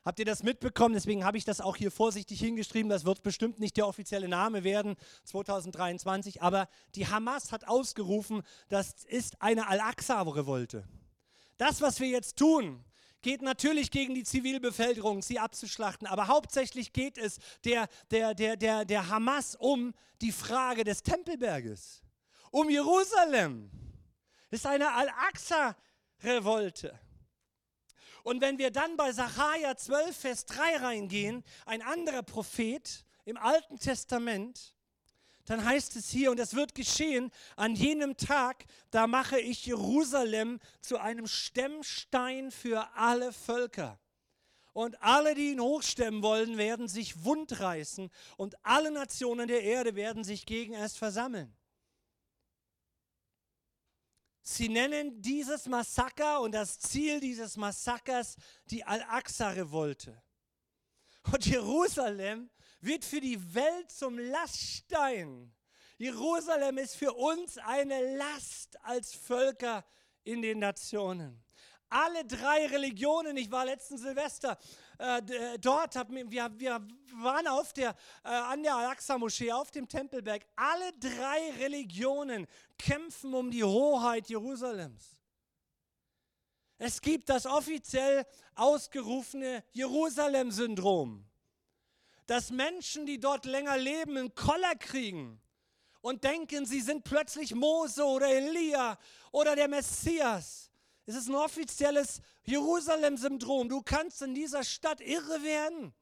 [0.06, 0.94] Habt ihr das mitbekommen?
[0.94, 2.88] Deswegen habe ich das auch hier vorsichtig hingeschrieben.
[2.88, 6.40] Das wird bestimmt nicht der offizielle Name werden 2023.
[6.42, 10.86] Aber die Hamas hat ausgerufen, das ist eine Al-Aqsa-Revolte.
[11.56, 12.84] Das, was wir jetzt tun,
[13.26, 18.84] geht natürlich gegen die Zivilbevölkerung, sie abzuschlachten, aber hauptsächlich geht es der, der, der, der,
[18.84, 22.04] der Hamas um die Frage des Tempelberges,
[22.52, 23.68] um Jerusalem.
[24.48, 26.96] Es ist eine Al-Aqsa-Revolte.
[28.22, 33.80] Und wenn wir dann bei Sacharja 12, Vers 3 reingehen, ein anderer Prophet im Alten
[33.80, 34.75] Testament,
[35.46, 40.60] dann heißt es hier, und es wird geschehen, an jenem Tag, da mache ich Jerusalem
[40.80, 43.98] zu einem Stemmstein für alle Völker.
[44.72, 50.22] Und alle, die ihn hochstemmen wollen, werden sich wundreißen und alle Nationen der Erde werden
[50.22, 51.56] sich gegen es versammeln.
[54.42, 60.22] Sie nennen dieses Massaker und das Ziel dieses Massakers die Al-Aqsa-Revolte.
[61.32, 65.52] Und Jerusalem wird für die Welt zum Laststein.
[65.98, 69.84] Jerusalem ist für uns eine Last als Völker
[70.24, 71.42] in den Nationen.
[71.88, 74.58] Alle drei Religionen, ich war letzten Silvester
[74.98, 77.90] äh, äh dort, hab, wir, wir waren auf der,
[78.24, 80.44] äh, an der Al-Aqsa-Moschee, auf dem Tempelberg.
[80.56, 85.16] Alle drei Religionen kämpfen um die Hoheit Jerusalems.
[86.78, 91.24] Es gibt das offiziell ausgerufene Jerusalem-Syndrom,
[92.26, 95.40] dass Menschen, die dort länger leben, einen Koller kriegen
[96.00, 98.98] und denken, sie sind plötzlich Mose oder Elia
[99.32, 100.70] oder der Messias.
[101.06, 103.68] Es ist ein offizielles Jerusalem-Syndrom.
[103.68, 105.94] Du kannst in dieser Stadt irre werden.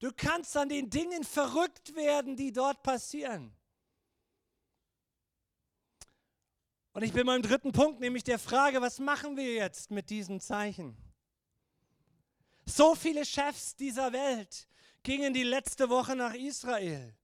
[0.00, 3.54] Du kannst an den Dingen verrückt werden, die dort passieren.
[6.92, 10.40] Und ich bin beim dritten Punkt, nämlich der Frage, was machen wir jetzt mit diesen
[10.40, 10.96] Zeichen?
[12.64, 14.66] So viele Chefs dieser Welt
[15.06, 17.14] gingen die letzte Woche nach Israel.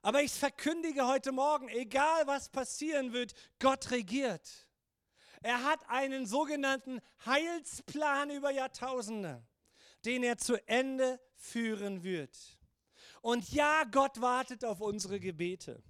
[0.00, 4.48] Aber ich verkündige heute Morgen, egal was passieren wird, Gott regiert.
[5.42, 9.44] Er hat einen sogenannten Heilsplan über Jahrtausende,
[10.04, 12.38] den er zu Ende führen wird.
[13.22, 15.82] Und ja, Gott wartet auf unsere Gebete.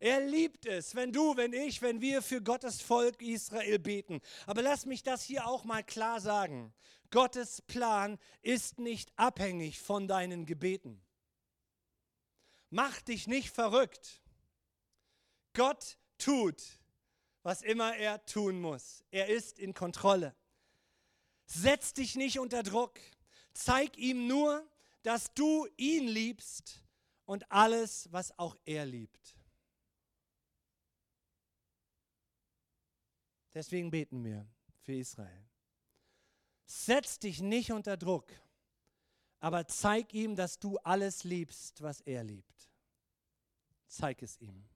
[0.00, 4.22] Er liebt es, wenn du, wenn ich, wenn wir für Gottes Volk Israel beten.
[4.46, 6.72] Aber lass mich das hier auch mal klar sagen.
[7.10, 11.02] Gottes Plan ist nicht abhängig von deinen Gebeten.
[12.70, 14.22] Mach dich nicht verrückt.
[15.54, 16.62] Gott tut,
[17.42, 19.04] was immer er tun muss.
[19.10, 20.36] Er ist in Kontrolle.
[21.46, 23.00] Setz dich nicht unter Druck.
[23.54, 24.68] Zeig ihm nur,
[25.02, 26.82] dass du ihn liebst
[27.24, 29.36] und alles, was auch er liebt.
[33.54, 34.46] Deswegen beten wir
[34.82, 35.47] für Israel.
[36.70, 38.30] Setz dich nicht unter Druck,
[39.40, 42.68] aber zeig ihm, dass du alles liebst, was er liebt.
[43.86, 44.68] Zeig es ihm.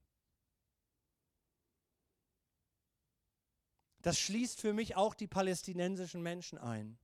[4.01, 6.99] Das schließt für mich auch die palästinensischen Menschen ein.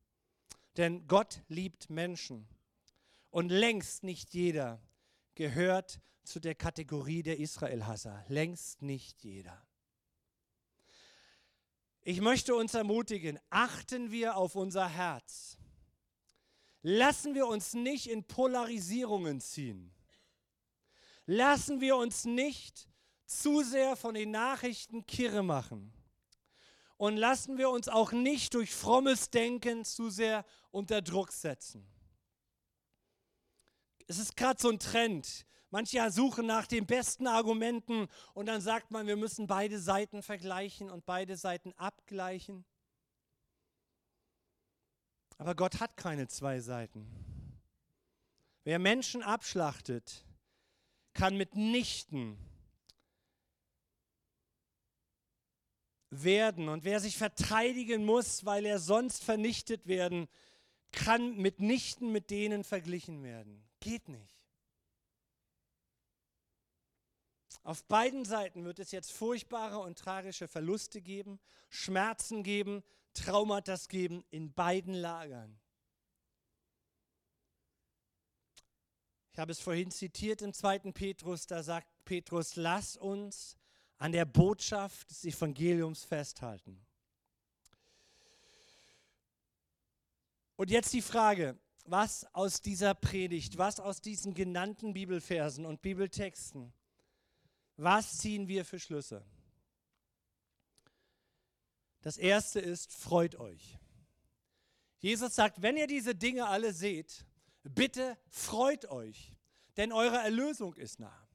[0.79, 2.49] Denn Gott liebt Menschen.
[3.31, 4.81] Und längst nicht jeder
[5.35, 8.25] gehört zu der Kategorie der Israelhasser.
[8.29, 9.68] Längst nicht jeder.
[12.11, 15.59] Ich möchte uns ermutigen, achten wir auf unser Herz.
[16.81, 19.93] Lassen wir uns nicht in Polarisierungen ziehen.
[21.27, 22.89] Lassen wir uns nicht
[23.27, 25.93] zu sehr von den Nachrichten kirre machen.
[26.97, 31.87] Und lassen wir uns auch nicht durch frommes Denken zu sehr unter Druck setzen.
[34.07, 35.45] Es ist gerade so ein Trend.
[35.71, 40.91] Manche suchen nach den besten Argumenten und dann sagt man, wir müssen beide Seiten vergleichen
[40.91, 42.65] und beide Seiten abgleichen.
[45.37, 47.07] Aber Gott hat keine zwei Seiten.
[48.65, 50.25] Wer Menschen abschlachtet,
[51.13, 52.39] kann mitnichten
[56.11, 56.69] werden.
[56.69, 60.29] Und wer sich verteidigen muss, weil er sonst vernichtet werden,
[60.93, 63.63] kann mitnichten mit denen verglichen werden.
[63.81, 64.38] Geht nicht.
[67.63, 72.83] Auf beiden Seiten wird es jetzt furchtbare und tragische Verluste geben, Schmerzen geben,
[73.15, 75.59] Traumata geben in beiden Lagern.
[79.33, 83.57] Ich habe es vorhin zitiert im zweiten Petrus, da sagt Petrus, lass uns
[83.99, 86.85] an der Botschaft des Evangeliums festhalten.
[90.57, 96.73] Und jetzt die Frage, was aus dieser Predigt, was aus diesen genannten Bibelversen und Bibeltexten,
[97.79, 99.25] was ziehen wir für Schlüsse?
[102.03, 103.79] Das erste ist, freut euch.
[104.99, 107.25] Jesus sagt, wenn ihr diese Dinge alle seht,
[107.63, 109.33] bitte freut euch,
[109.77, 111.29] denn eure Erlösung ist nah.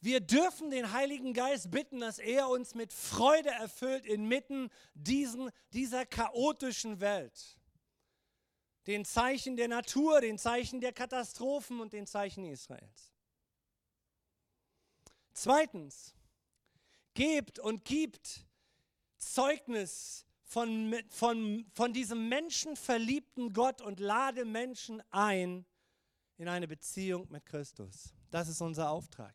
[0.00, 6.06] Wir dürfen den Heiligen Geist bitten, dass er uns mit Freude erfüllt inmitten diesen, dieser
[6.06, 7.58] chaotischen Welt.
[8.86, 13.11] Den Zeichen der Natur, den Zeichen der Katastrophen und den Zeichen Israels.
[15.32, 16.14] Zweitens,
[17.14, 18.46] gebt und gibt
[19.18, 25.64] Zeugnis von, von, von diesem menschenverliebten Gott und lade Menschen ein
[26.36, 28.12] in eine Beziehung mit Christus.
[28.30, 29.34] Das ist unser Auftrag.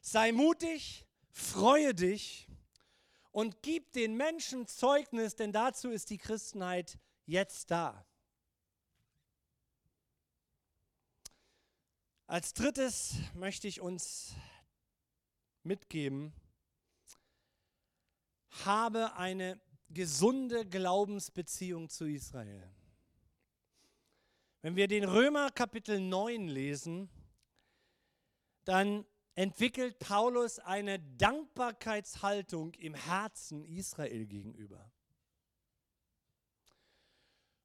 [0.00, 2.48] Sei mutig, freue dich
[3.32, 8.04] und gib den Menschen Zeugnis, denn dazu ist die Christenheit jetzt da.
[12.26, 14.34] Als drittes möchte ich uns
[15.68, 16.32] mitgeben,
[18.64, 22.68] habe eine gesunde Glaubensbeziehung zu Israel.
[24.62, 27.08] Wenn wir den Römer Kapitel 9 lesen,
[28.64, 34.90] dann entwickelt Paulus eine Dankbarkeitshaltung im Herzen Israel gegenüber.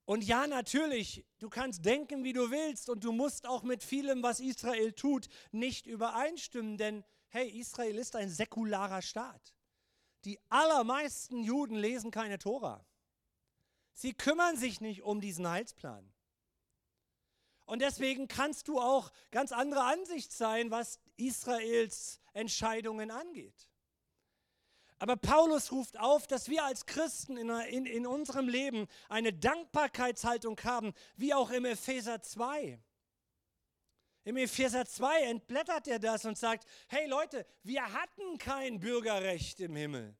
[0.05, 4.21] Und ja, natürlich, du kannst denken, wie du willst und du musst auch mit vielem,
[4.21, 9.55] was Israel tut, nicht übereinstimmen, denn hey, Israel ist ein säkularer Staat.
[10.23, 12.85] Die allermeisten Juden lesen keine Tora.
[13.93, 16.13] Sie kümmern sich nicht um diesen Heilsplan.
[17.65, 23.67] Und deswegen kannst du auch ganz andere Ansicht sein, was Israels Entscheidungen angeht.
[24.99, 30.59] Aber Paulus ruft auf, dass wir als Christen in, in, in unserem Leben eine Dankbarkeitshaltung
[30.63, 32.79] haben, wie auch im Epheser 2.
[34.25, 39.75] Im Epheser 2 entblättert er das und sagt, hey Leute, wir hatten kein Bürgerrecht im
[39.75, 40.15] Himmel.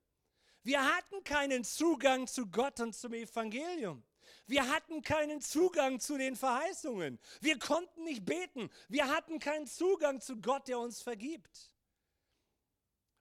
[0.63, 4.03] Wir hatten keinen Zugang zu Gott und zum Evangelium.
[4.45, 7.19] Wir hatten keinen Zugang zu den Verheißungen.
[7.39, 8.69] Wir konnten nicht beten.
[8.89, 11.71] Wir hatten keinen Zugang zu Gott, der uns vergibt.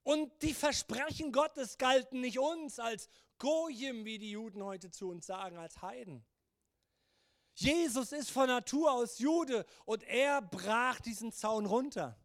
[0.04, 5.26] Und die Versprechen Gottes galten nicht uns als Gojim, wie die Juden heute zu uns
[5.26, 6.24] sagen, als Heiden.
[7.54, 12.18] Jesus ist von Natur aus Jude und er brach diesen Zaun runter.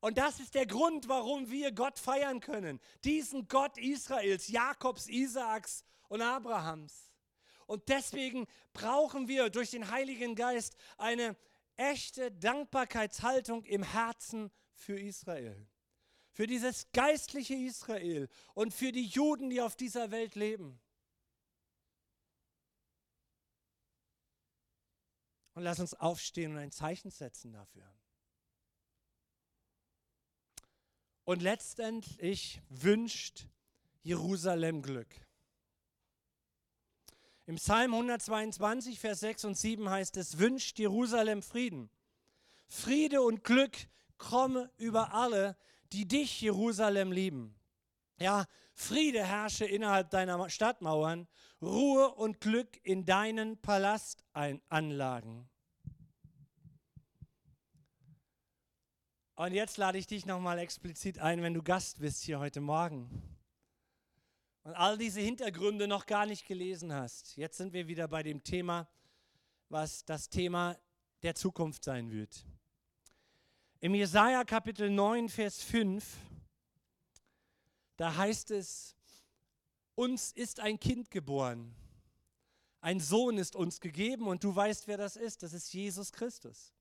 [0.00, 2.80] Und das ist der Grund, warum wir Gott feiern können.
[3.04, 7.12] Diesen Gott Israels, Jakobs, Isaaks und Abrahams.
[7.66, 11.36] Und deswegen brauchen wir durch den Heiligen Geist eine
[11.76, 15.66] echte Dankbarkeitshaltung im Herzen für Israel.
[16.32, 20.80] Für dieses geistliche Israel und für die Juden, die auf dieser Welt leben.
[25.60, 27.84] Und lass uns aufstehen und ein Zeichen setzen dafür.
[31.24, 33.46] Und letztendlich wünscht
[34.02, 35.14] Jerusalem Glück.
[37.44, 41.90] Im Psalm 122, Vers 6 und 7 heißt es, wünscht Jerusalem Frieden.
[42.66, 43.76] Friede und Glück
[44.16, 45.58] komme über alle,
[45.92, 47.54] die dich, Jerusalem, lieben.
[48.18, 48.46] Ja,
[48.80, 51.28] Friede herrsche innerhalb deiner Stadtmauern,
[51.60, 55.48] Ruhe und Glück in deinen Palastanlagen.
[59.34, 63.38] Und jetzt lade ich dich nochmal explizit ein, wenn du Gast bist hier heute Morgen
[64.62, 67.36] und all diese Hintergründe noch gar nicht gelesen hast.
[67.36, 68.88] Jetzt sind wir wieder bei dem Thema,
[69.68, 70.76] was das Thema
[71.22, 72.46] der Zukunft sein wird.
[73.80, 76.18] Im Jesaja Kapitel 9, Vers 5,
[78.00, 78.96] da heißt es,
[79.94, 81.76] uns ist ein Kind geboren,
[82.80, 86.72] ein Sohn ist uns gegeben und du weißt, wer das ist, das ist Jesus Christus.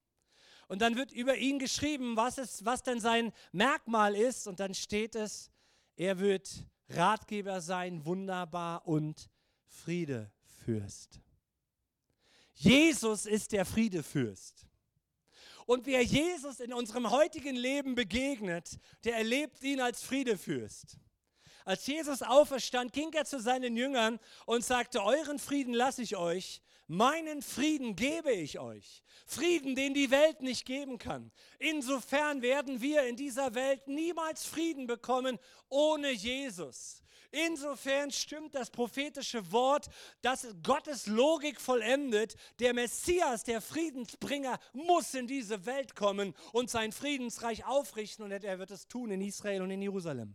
[0.69, 4.47] Und dann wird über ihn geschrieben, was, ist, was denn sein Merkmal ist.
[4.47, 5.51] Und dann steht es,
[5.97, 9.29] er wird Ratgeber sein, wunderbar und
[9.67, 11.19] Friedefürst.
[12.53, 14.65] Jesus ist der Friedefürst.
[15.65, 20.97] Und wer Jesus in unserem heutigen Leben begegnet, der erlebt ihn als Friedefürst.
[21.69, 26.63] Als Jesus auferstand, ging er zu seinen Jüngern und sagte, euren Frieden lasse ich euch,
[26.87, 29.03] meinen Frieden gebe ich euch.
[29.27, 31.31] Frieden, den die Welt nicht geben kann.
[31.59, 35.37] Insofern werden wir in dieser Welt niemals Frieden bekommen
[35.69, 37.03] ohne Jesus.
[37.29, 39.89] Insofern stimmt das prophetische Wort,
[40.23, 42.35] dass Gottes Logik vollendet.
[42.57, 48.57] Der Messias, der Friedensbringer, muss in diese Welt kommen und sein Friedensreich aufrichten und er
[48.57, 50.33] wird es tun in Israel und in Jerusalem.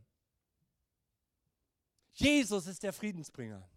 [2.14, 3.68] Jesus ist der Friedensbringer.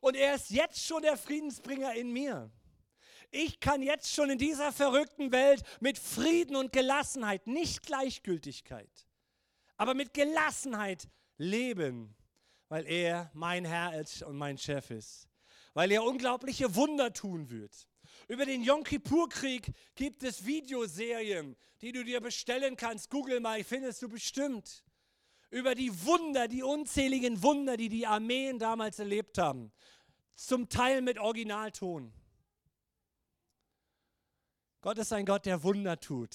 [0.00, 2.50] Und er ist jetzt schon der Friedensbringer in mir.
[3.30, 9.06] Ich kann jetzt schon in dieser verrückten Welt mit Frieden und Gelassenheit, nicht Gleichgültigkeit,
[9.76, 12.16] aber mit Gelassenheit leben,
[12.68, 15.28] weil er mein Herr und mein Chef ist,
[15.74, 17.88] weil er unglaubliche Wunder tun wird.
[18.26, 23.10] Über den Yom Kippur-Krieg gibt es Videoserien, die du dir bestellen kannst.
[23.10, 24.84] Google mal, findest du bestimmt.
[25.50, 29.72] Über die Wunder, die unzähligen Wunder, die die Armeen damals erlebt haben
[30.40, 32.12] zum Teil mit Originalton.
[34.80, 36.34] Gott ist ein Gott, der Wunder tut.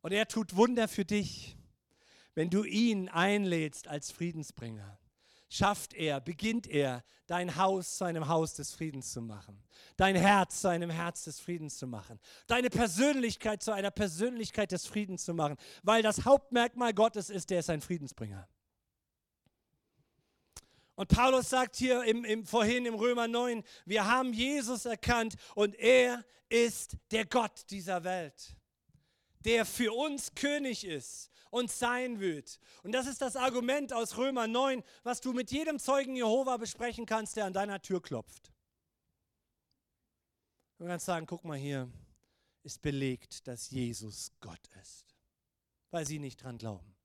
[0.00, 1.56] Und er tut Wunder für dich,
[2.34, 4.98] wenn du ihn einlädst als Friedensbringer.
[5.48, 9.62] Schafft er, beginnt er, dein Haus zu einem Haus des Friedens zu machen,
[9.96, 14.86] dein Herz zu einem Herz des Friedens zu machen, deine Persönlichkeit zu einer Persönlichkeit des
[14.86, 18.48] Friedens zu machen, weil das Hauptmerkmal Gottes ist, der ist ein Friedensbringer.
[20.96, 25.74] Und Paulus sagt hier im, im, vorhin im Römer 9, wir haben Jesus erkannt und
[25.74, 28.54] er ist der Gott dieser Welt,
[29.40, 32.58] der für uns König ist und sein wird.
[32.82, 37.06] Und das ist das Argument aus Römer 9, was du mit jedem Zeugen Jehova besprechen
[37.06, 38.52] kannst, der an deiner Tür klopft.
[40.78, 41.88] Du kannst sagen, guck mal hier,
[42.64, 45.14] ist belegt, dass Jesus Gott ist,
[45.92, 46.96] weil sie nicht dran glauben.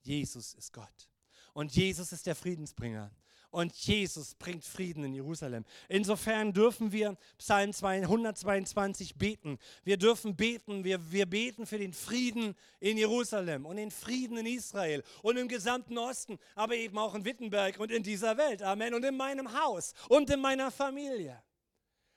[0.00, 1.10] Jesus ist Gott.
[1.52, 3.10] Und Jesus ist der Friedensbringer.
[3.52, 5.66] Und Jesus bringt Frieden in Jerusalem.
[5.90, 9.58] Insofern dürfen wir Psalm 122 beten.
[9.84, 14.46] Wir dürfen beten, wir, wir beten für den Frieden in Jerusalem und den Frieden in
[14.46, 18.62] Israel und im gesamten Osten, aber eben auch in Wittenberg und in dieser Welt.
[18.62, 18.94] Amen.
[18.94, 21.42] Und in meinem Haus und in meiner Familie.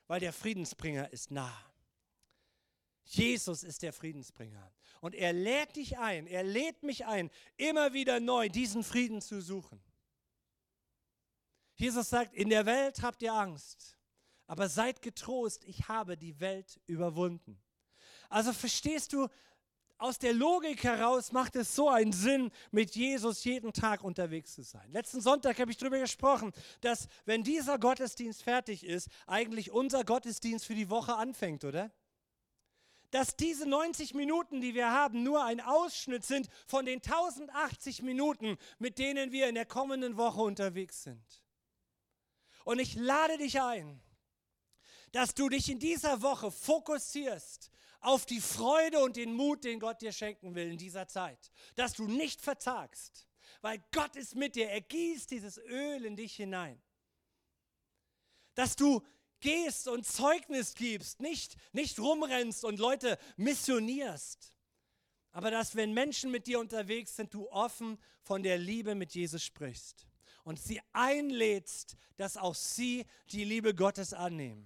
[0.08, 1.54] Weil der Friedensbringer ist nah.
[3.04, 4.72] Jesus ist der Friedensbringer.
[5.02, 9.42] Und er lädt dich ein, er lädt mich ein, immer wieder neu diesen Frieden zu
[9.42, 9.82] suchen.
[11.76, 13.98] Jesus sagt, in der Welt habt ihr Angst,
[14.48, 17.62] aber seid getrost, ich habe die Welt überwunden.
[18.30, 19.28] Also verstehst du,
[19.98, 24.64] aus der Logik heraus macht es so einen Sinn, mit Jesus jeden Tag unterwegs zu
[24.64, 24.92] sein.
[24.92, 26.52] Letzten Sonntag habe ich darüber gesprochen,
[26.82, 31.92] dass wenn dieser Gottesdienst fertig ist, eigentlich unser Gottesdienst für die Woche anfängt, oder?
[33.12, 38.58] dass diese 90 Minuten, die wir haben, nur ein Ausschnitt sind von den 1080 Minuten,
[38.78, 41.45] mit denen wir in der kommenden Woche unterwegs sind.
[42.66, 44.02] Und ich lade dich ein,
[45.12, 50.02] dass du dich in dieser Woche fokussierst auf die Freude und den Mut, den Gott
[50.02, 51.52] dir schenken will in dieser Zeit.
[51.76, 53.28] Dass du nicht verzagst,
[53.62, 54.68] weil Gott ist mit dir.
[54.70, 56.82] Er gießt dieses Öl in dich hinein.
[58.56, 59.06] Dass du
[59.42, 64.54] gehst und Zeugnis gibst, nicht, nicht rumrennst und Leute missionierst.
[65.32, 69.44] Aber dass, wenn Menschen mit dir unterwegs sind, du offen von der Liebe mit Jesus
[69.44, 70.08] sprichst
[70.46, 74.66] und sie einlädst, dass auch sie die Liebe Gottes annehmen.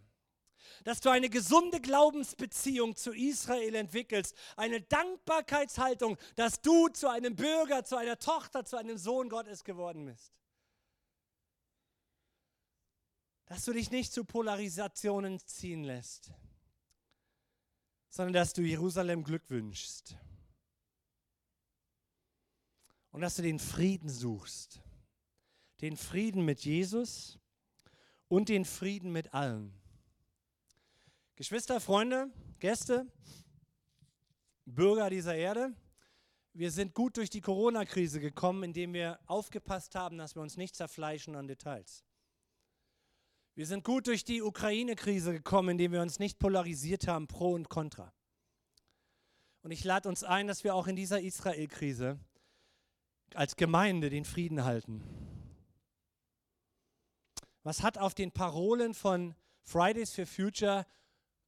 [0.83, 7.83] Dass du eine gesunde Glaubensbeziehung zu Israel entwickelst, eine Dankbarkeitshaltung, dass du zu einem Bürger,
[7.83, 10.31] zu einer Tochter, zu einem Sohn Gottes geworden bist.
[13.49, 16.31] dass du dich nicht zu Polarisationen ziehen lässt,
[18.07, 20.15] sondern dass du Jerusalem Glück wünschst.
[23.09, 24.81] Und dass du den Frieden suchst.
[25.81, 27.39] Den Frieden mit Jesus
[28.27, 29.73] und den Frieden mit allen.
[31.35, 33.07] Geschwister, Freunde, Gäste,
[34.65, 35.73] Bürger dieser Erde.
[36.53, 40.75] Wir sind gut durch die Corona-Krise gekommen, indem wir aufgepasst haben, dass wir uns nicht
[40.75, 42.03] zerfleischen an Details.
[43.55, 47.69] Wir sind gut durch die Ukraine-Krise gekommen, indem wir uns nicht polarisiert haben, pro und
[47.69, 48.13] contra.
[49.61, 52.19] Und ich lade uns ein, dass wir auch in dieser Israel-Krise
[53.33, 55.03] als Gemeinde den Frieden halten.
[57.63, 60.85] Was hat auf den Parolen von Fridays for Future,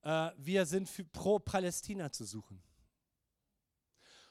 [0.04, 2.62] äh, wir sind pro Palästina zu suchen?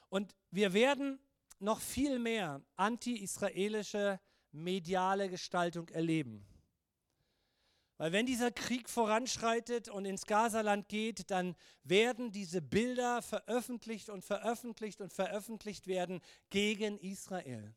[0.09, 1.19] Und wir werden
[1.59, 4.19] noch viel mehr anti-israelische
[4.51, 6.45] mediale Gestaltung erleben.
[7.97, 14.25] Weil wenn dieser Krieg voranschreitet und ins Gazaland geht, dann werden diese Bilder veröffentlicht und
[14.25, 16.19] veröffentlicht und veröffentlicht werden
[16.49, 17.75] gegen Israel.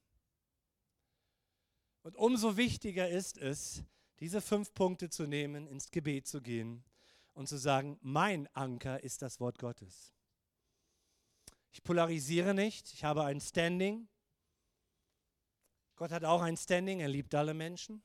[2.05, 3.83] Und umso wichtiger ist es,
[4.21, 6.85] diese fünf Punkte zu nehmen, ins Gebet zu gehen
[7.33, 10.13] und zu sagen, mein Anker ist das Wort Gottes.
[11.73, 14.07] Ich polarisiere nicht, ich habe ein Standing.
[15.97, 18.03] Gott hat auch ein Standing, er liebt alle Menschen.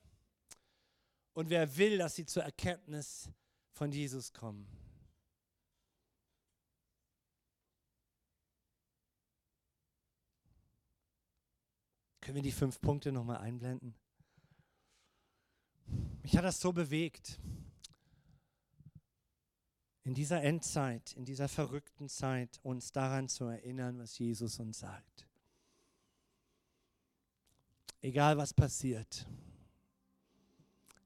[1.34, 3.30] Und wer will, dass sie zur Erkenntnis
[3.74, 4.79] von Jesus kommen?
[12.30, 13.96] Können wir die fünf Punkte nochmal einblenden?
[16.22, 17.40] Mich hat das so bewegt.
[20.04, 25.28] In dieser Endzeit, in dieser verrückten Zeit, uns daran zu erinnern, was Jesus uns sagt.
[28.00, 29.26] Egal was passiert,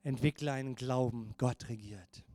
[0.01, 2.25] Entwickle einen Glauben, Gott regiert.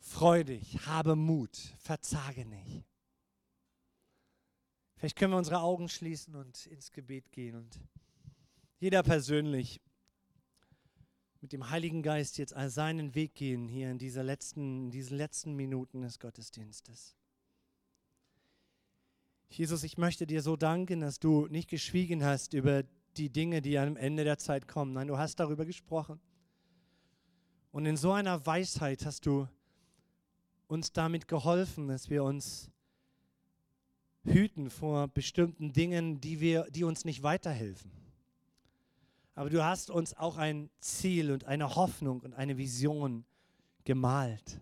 [0.00, 2.86] Freu dich, habe Mut, verzage nicht.
[4.96, 7.80] Vielleicht können wir unsere Augen schließen und ins Gebet gehen und
[8.78, 9.80] jeder persönlich
[11.40, 15.54] mit dem Heiligen Geist jetzt seinen Weg gehen hier in, dieser letzten, in diesen letzten
[15.54, 17.14] Minuten des Gottesdienstes.
[19.48, 22.82] Jesus, ich möchte dir so danken, dass du nicht geschwiegen hast über
[23.16, 24.92] die Dinge, die am Ende der Zeit kommen.
[24.92, 26.20] Nein, du hast darüber gesprochen.
[27.70, 29.48] Und in so einer Weisheit hast du
[30.66, 32.70] uns damit geholfen, dass wir uns
[34.26, 37.90] hüten vor bestimmten Dingen, die, wir, die uns nicht weiterhelfen.
[39.34, 43.24] Aber du hast uns auch ein Ziel und eine Hoffnung und eine Vision
[43.84, 44.60] gemalt.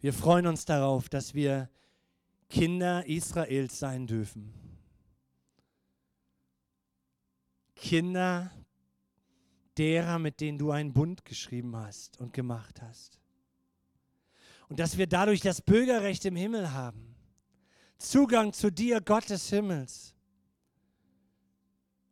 [0.00, 1.70] Wir freuen uns darauf, dass wir
[2.48, 4.52] Kinder Israels sein dürfen.
[7.74, 8.50] Kinder
[9.76, 13.20] derer, mit denen du einen Bund geschrieben hast und gemacht hast.
[14.68, 17.14] Und dass wir dadurch das Bürgerrecht im Himmel haben.
[17.98, 20.14] Zugang zu dir, Gott des Himmels.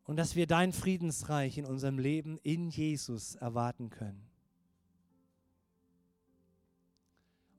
[0.03, 4.29] Und dass wir dein Friedensreich in unserem Leben in Jesus erwarten können.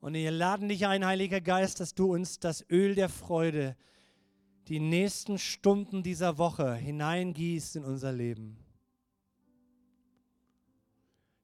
[0.00, 3.76] Und wir laden dich ein, Heiliger Geist, dass du uns das Öl der Freude
[4.68, 8.56] die nächsten Stunden dieser Woche hineingießt in unser Leben.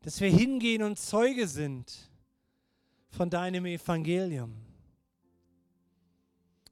[0.02, 2.11] Dass wir hingehen und Zeuge sind
[3.12, 4.56] von deinem Evangelium.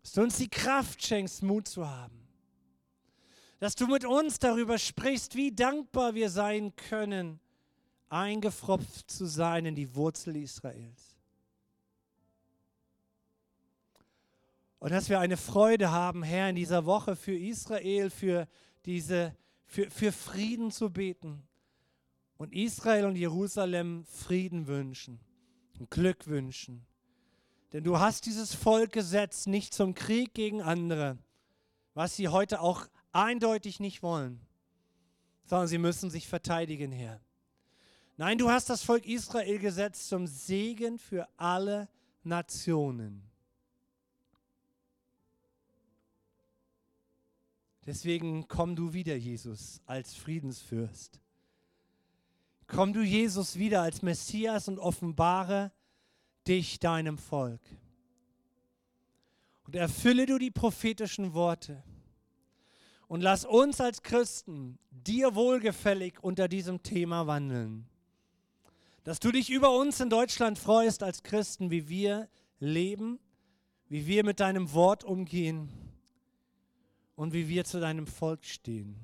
[0.00, 2.26] Dass du uns die Kraft schenkst, Mut zu haben.
[3.58, 7.40] Dass du mit uns darüber sprichst, wie dankbar wir sein können,
[8.08, 11.16] eingefropft zu sein in die Wurzel Israels.
[14.78, 18.48] Und dass wir eine Freude haben, Herr, in dieser Woche für Israel, für,
[18.86, 19.36] diese,
[19.66, 21.46] für, für Frieden zu beten.
[22.38, 25.20] Und Israel und Jerusalem Frieden wünschen
[25.80, 26.86] und Glück wünschen.
[27.72, 31.18] Denn du hast dieses Volk gesetzt, nicht zum Krieg gegen andere,
[31.94, 34.40] was sie heute auch eindeutig nicht wollen,
[35.44, 37.20] sondern sie müssen sich verteidigen, Herr.
[38.16, 41.88] Nein, du hast das Volk Israel gesetzt zum Segen für alle
[42.22, 43.22] Nationen.
[47.86, 51.18] Deswegen komm du wieder, Jesus, als Friedensfürst.
[52.72, 55.72] Komm du, Jesus, wieder als Messias und offenbare
[56.46, 57.60] dich deinem Volk.
[59.66, 61.82] Und erfülle du die prophetischen Worte.
[63.08, 67.88] Und lass uns als Christen dir wohlgefällig unter diesem Thema wandeln.
[69.02, 72.28] Dass du dich über uns in Deutschland freust als Christen, wie wir
[72.60, 73.18] leben,
[73.88, 75.70] wie wir mit deinem Wort umgehen
[77.16, 78.94] und wie wir zu deinem Volk stehen.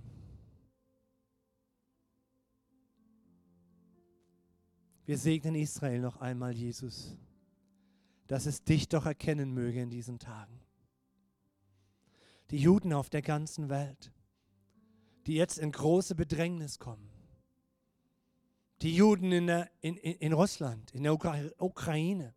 [5.06, 7.16] Wir segnen Israel noch einmal, Jesus,
[8.26, 10.60] dass es dich doch erkennen möge in diesen Tagen.
[12.50, 14.12] Die Juden auf der ganzen Welt,
[15.26, 17.08] die jetzt in große Bedrängnis kommen.
[18.82, 22.34] Die Juden in, der, in, in, in Russland, in der Ukra Ukraine,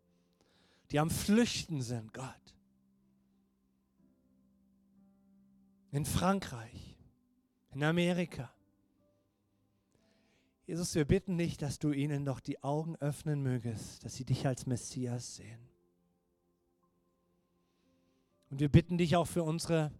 [0.92, 2.54] die am Flüchten sind, Gott.
[5.90, 6.96] In Frankreich,
[7.72, 8.52] in Amerika.
[10.70, 14.46] Jesus, wir bitten dich, dass du ihnen doch die Augen öffnen mögest, dass sie dich
[14.46, 15.58] als Messias sehen.
[18.50, 19.90] Und wir bitten dich auch für unsere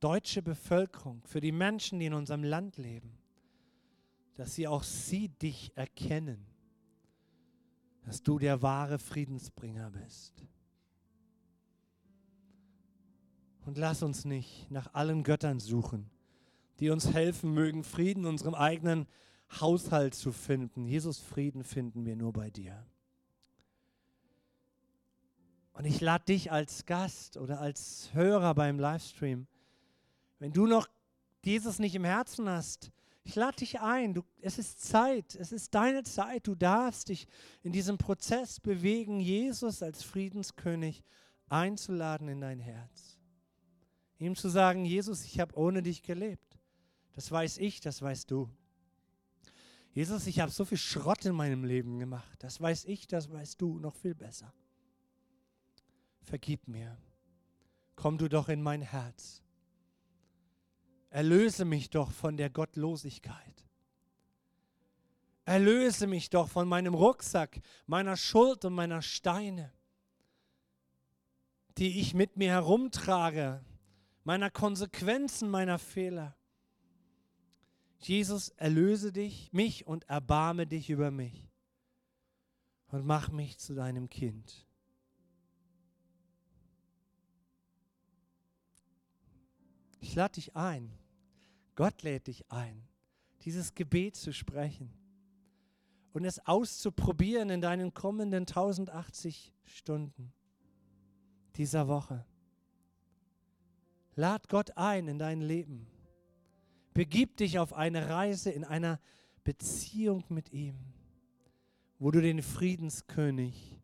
[0.00, 3.16] deutsche Bevölkerung, für die Menschen, die in unserem Land leben,
[4.34, 6.44] dass sie auch sie dich erkennen,
[8.02, 10.44] dass du der wahre Friedensbringer bist.
[13.64, 16.10] Und lass uns nicht nach allen Göttern suchen,
[16.80, 19.06] die uns helfen mögen, Frieden unserem eigenen
[19.60, 20.86] Haushalt zu finden.
[20.86, 22.86] Jesus, Frieden finden wir nur bei dir.
[25.72, 29.46] Und ich lade dich als Gast oder als Hörer beim Livestream,
[30.38, 30.88] wenn du noch
[31.44, 32.92] Jesus nicht im Herzen hast,
[33.24, 34.14] ich lade dich ein.
[34.14, 35.34] Du, es ist Zeit.
[35.36, 36.46] Es ist deine Zeit.
[36.46, 37.28] Du darfst dich
[37.62, 41.04] in diesem Prozess bewegen, Jesus als Friedenskönig
[41.48, 43.18] einzuladen in dein Herz.
[44.18, 46.58] Ihm zu sagen, Jesus, ich habe ohne dich gelebt.
[47.12, 48.48] Das weiß ich, das weißt du.
[49.92, 52.42] Jesus, ich habe so viel Schrott in meinem Leben gemacht.
[52.42, 54.52] Das weiß ich, das weißt du noch viel besser.
[56.22, 56.96] Vergib mir.
[57.94, 59.42] Komm du doch in mein Herz.
[61.10, 63.66] Erlöse mich doch von der Gottlosigkeit.
[65.44, 69.72] Erlöse mich doch von meinem Rucksack, meiner Schuld und meiner Steine,
[71.76, 73.62] die ich mit mir herumtrage,
[74.24, 76.34] meiner Konsequenzen, meiner Fehler.
[78.06, 81.48] Jesus, erlöse dich, mich und erbarme dich über mich
[82.88, 84.66] und mach mich zu deinem Kind.
[90.00, 90.92] Ich lade dich ein,
[91.74, 92.88] Gott lädt dich ein,
[93.42, 94.92] dieses Gebet zu sprechen
[96.12, 100.32] und es auszuprobieren in deinen kommenden 1080 Stunden
[101.56, 102.26] dieser Woche.
[104.14, 105.86] Lad Gott ein in dein Leben.
[106.94, 109.00] Begib dich auf eine Reise in einer
[109.44, 110.76] Beziehung mit ihm,
[111.98, 113.80] wo du den Friedenskönig,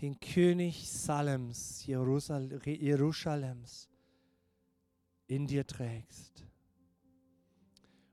[0.00, 3.88] den König Salems, Jerusalems,
[5.26, 6.46] in dir trägst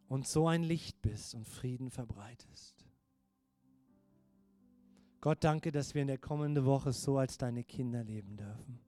[0.08, 2.86] und so ein Licht bist und Frieden verbreitest.
[5.22, 8.83] Gott danke, dass wir in der kommenden Woche so als deine Kinder leben dürfen.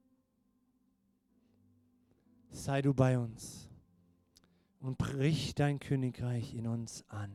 [2.56, 3.68] Sei du bei uns
[4.80, 7.30] und brich dein Königreich in uns an.